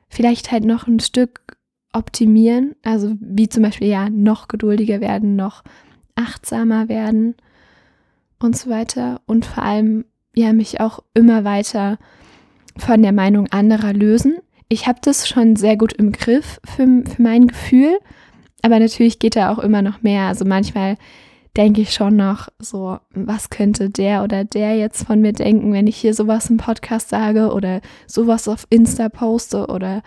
Vielleicht 0.09 0.51
halt 0.51 0.63
noch 0.63 0.85
ein 0.85 0.99
Stück 0.99 1.57
optimieren, 1.91 2.75
also 2.83 3.15
wie 3.19 3.49
zum 3.49 3.63
Beispiel 3.63 3.87
ja 3.87 4.11
noch 4.11 4.47
geduldiger 4.47 5.01
werden, 5.01 5.35
noch 5.35 5.63
achtsamer 6.13 6.87
werden 6.87 7.33
und 8.37 8.55
so 8.55 8.69
weiter. 8.69 9.21
Und 9.25 9.47
vor 9.47 9.63
allem 9.63 10.05
ja 10.35 10.53
mich 10.53 10.79
auch 10.79 10.99
immer 11.15 11.43
weiter 11.43 11.97
von 12.77 13.01
der 13.01 13.11
Meinung 13.11 13.47
anderer 13.47 13.93
lösen. 13.93 14.37
Ich 14.67 14.85
habe 14.85 14.99
das 15.01 15.27
schon 15.27 15.55
sehr 15.55 15.77
gut 15.77 15.93
im 15.93 16.11
Griff 16.11 16.61
für, 16.63 16.85
für 16.85 17.21
mein 17.21 17.47
Gefühl, 17.47 17.97
aber 18.61 18.77
natürlich 18.77 19.17
geht 19.17 19.35
da 19.35 19.51
auch 19.51 19.59
immer 19.59 19.81
noch 19.81 20.03
mehr. 20.03 20.27
Also 20.27 20.45
manchmal 20.45 20.95
denke 21.57 21.81
ich 21.81 21.93
schon 21.93 22.15
noch 22.15 22.49
so, 22.59 22.99
was 23.11 23.49
könnte 23.49 23.89
der 23.89 24.23
oder 24.23 24.43
der 24.43 24.75
jetzt 24.77 25.05
von 25.05 25.21
mir 25.21 25.33
denken, 25.33 25.73
wenn 25.73 25.87
ich 25.87 25.97
hier 25.97 26.13
sowas 26.13 26.49
im 26.49 26.57
Podcast 26.57 27.09
sage 27.09 27.51
oder 27.51 27.81
sowas 28.07 28.47
auf 28.47 28.67
Insta 28.69 29.09
poste 29.09 29.67
oder 29.67 30.03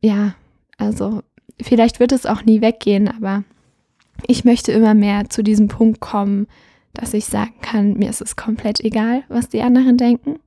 ja, 0.00 0.34
also 0.76 1.22
vielleicht 1.60 2.00
wird 2.00 2.12
es 2.12 2.26
auch 2.26 2.44
nie 2.44 2.60
weggehen, 2.60 3.08
aber 3.08 3.44
ich 4.26 4.44
möchte 4.44 4.72
immer 4.72 4.94
mehr 4.94 5.28
zu 5.28 5.42
diesem 5.42 5.68
Punkt 5.68 6.00
kommen, 6.00 6.46
dass 6.94 7.14
ich 7.14 7.26
sagen 7.26 7.54
kann, 7.60 7.94
mir 7.94 8.10
ist 8.10 8.20
es 8.20 8.36
komplett 8.36 8.80
egal, 8.80 9.22
was 9.28 9.48
die 9.48 9.62
anderen 9.62 9.96
denken. 9.96 10.40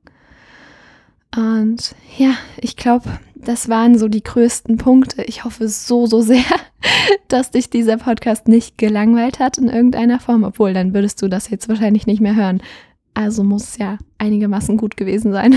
Und 1.36 1.96
ja, 2.17 2.34
ich 2.60 2.76
glaube, 2.76 3.20
das 3.36 3.70
waren 3.70 3.98
so 3.98 4.08
die 4.08 4.24
größten 4.24 4.78
Punkte. 4.78 5.24
Ich 5.24 5.44
hoffe 5.44 5.67
so, 5.67 6.06
so 6.06 6.22
sehr, 6.22 6.44
dass 7.28 7.52
dich 7.52 7.70
dieser 7.70 7.98
Podcast 7.98 8.48
nicht 8.48 8.78
gelangweilt 8.78 9.39
hat 9.39 9.58
in 9.58 9.70
irgendeiner 9.70 10.20
Form, 10.20 10.44
obwohl 10.44 10.74
dann 10.74 10.94
würdest 10.94 11.22
du 11.22 11.28
das 11.28 11.50
jetzt 11.50 11.70
wahrscheinlich 11.70 12.06
nicht 12.06 12.22
mehr 12.22 12.36
hören. 12.36 12.62
Also 13.13 13.44
muss 13.44 13.63
es 13.63 13.78
ja 13.78 13.98
einigermaßen 14.17 14.78
gut 14.78 14.98
gewesen 14.98 15.32
sein. 15.32 15.56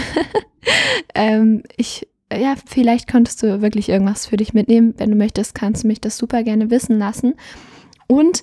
ähm, 1.14 1.62
ich, 1.76 2.08
ja, 2.32 2.54
vielleicht 2.66 3.10
konntest 3.10 3.42
du 3.42 3.62
wirklich 3.62 3.88
irgendwas 3.88 4.26
für 4.26 4.36
dich 4.36 4.54
mitnehmen. 4.54 4.94
Wenn 4.96 5.10
du 5.10 5.16
möchtest, 5.16 5.54
kannst 5.54 5.84
du 5.84 5.88
mich 5.88 6.00
das 6.00 6.16
super 6.16 6.42
gerne 6.42 6.70
wissen 6.70 6.98
lassen. 6.98 7.34
Und 8.06 8.42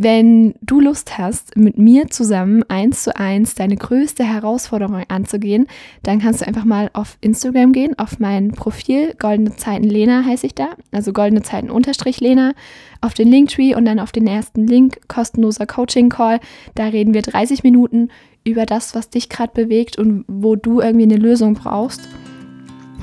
wenn 0.00 0.54
du 0.62 0.78
Lust 0.78 1.18
hast, 1.18 1.56
mit 1.56 1.76
mir 1.76 2.06
zusammen 2.06 2.62
eins 2.68 3.02
zu 3.02 3.16
eins 3.16 3.56
deine 3.56 3.74
größte 3.74 4.22
Herausforderung 4.22 5.02
anzugehen, 5.08 5.66
dann 6.04 6.20
kannst 6.20 6.40
du 6.40 6.46
einfach 6.46 6.64
mal 6.64 6.88
auf 6.92 7.18
Instagram 7.20 7.72
gehen, 7.72 7.98
auf 7.98 8.20
mein 8.20 8.52
Profil, 8.52 9.14
Goldene 9.18 9.56
Zeiten 9.56 9.82
Lena 9.82 10.24
heiße 10.24 10.46
ich 10.46 10.54
da, 10.54 10.68
also 10.92 11.12
Goldene 11.12 11.42
Zeiten 11.42 11.68
unterstrich 11.68 12.20
Lena, 12.20 12.52
auf 13.00 13.12
den 13.12 13.26
Linktree 13.26 13.74
und 13.74 13.86
dann 13.86 13.98
auf 13.98 14.12
den 14.12 14.28
ersten 14.28 14.68
Link, 14.68 15.00
kostenloser 15.08 15.66
Coaching 15.66 16.10
Call. 16.10 16.38
Da 16.76 16.84
reden 16.84 17.12
wir 17.12 17.22
30 17.22 17.64
Minuten 17.64 18.10
über 18.44 18.66
das, 18.66 18.94
was 18.94 19.10
dich 19.10 19.28
gerade 19.28 19.52
bewegt 19.52 19.98
und 19.98 20.24
wo 20.28 20.54
du 20.54 20.80
irgendwie 20.80 21.06
eine 21.06 21.16
Lösung 21.16 21.54
brauchst. 21.54 22.08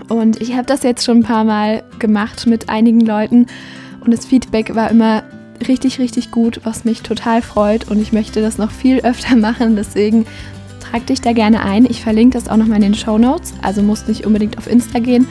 Und 0.08 0.42
ich 0.42 0.54
habe 0.54 0.66
das 0.66 0.84
jetzt 0.84 1.04
schon 1.04 1.18
ein 1.18 1.24
paar 1.24 1.44
Mal 1.44 1.84
gemacht 2.00 2.48
mit 2.48 2.70
einigen 2.70 3.02
Leuten 3.02 3.48
und 4.00 4.14
das 4.14 4.26
Feedback 4.26 4.76
war 4.76 4.90
immer 4.90 5.24
richtig, 5.68 6.00
richtig 6.00 6.32
gut, 6.32 6.62
was 6.64 6.86
mich 6.86 7.02
total 7.02 7.42
freut 7.42 7.90
und 7.90 8.02
ich 8.02 8.14
möchte 8.14 8.42
das 8.42 8.58
noch 8.58 8.72
viel 8.72 9.00
öfter 9.00 9.36
machen. 9.36 9.76
Deswegen 9.76 10.26
trag 10.80 11.06
dich 11.08 11.22
da 11.22 11.34
gerne 11.34 11.64
ein. 11.64 11.86
Ich 11.86 12.02
verlinke 12.02 12.38
das 12.38 12.50
auch 12.50 12.58
nochmal 12.58 12.78
in 12.78 12.84
den 12.84 12.96
Show 12.96 13.18
Notes, 13.18 13.54
also 13.62 13.82
musst 13.82 14.08
nicht 14.08 14.26
unbedingt 14.26 14.58
auf 14.58 14.68
Insta 14.68 15.00
gehen. 15.00 15.28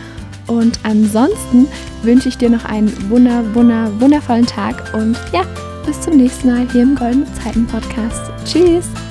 Und 0.47 0.79
ansonsten 0.83 1.67
wünsche 2.03 2.29
ich 2.29 2.37
dir 2.37 2.51
noch 2.51 2.65
einen 2.67 2.93
wunder, 3.09 3.43
wunder, 3.55 3.91
wundervollen 3.99 4.47
Tag 4.47 4.93
und 4.95 5.17
ja, 5.33 5.43
bis 5.87 6.01
zum 6.03 6.17
nächsten 6.17 6.49
Mal 6.49 6.69
hier 6.71 6.83
im 6.83 6.95
Goldene 6.95 7.27
Zeiten 7.35 7.67
Podcast. 7.67 8.31
Tschüss! 8.45 9.04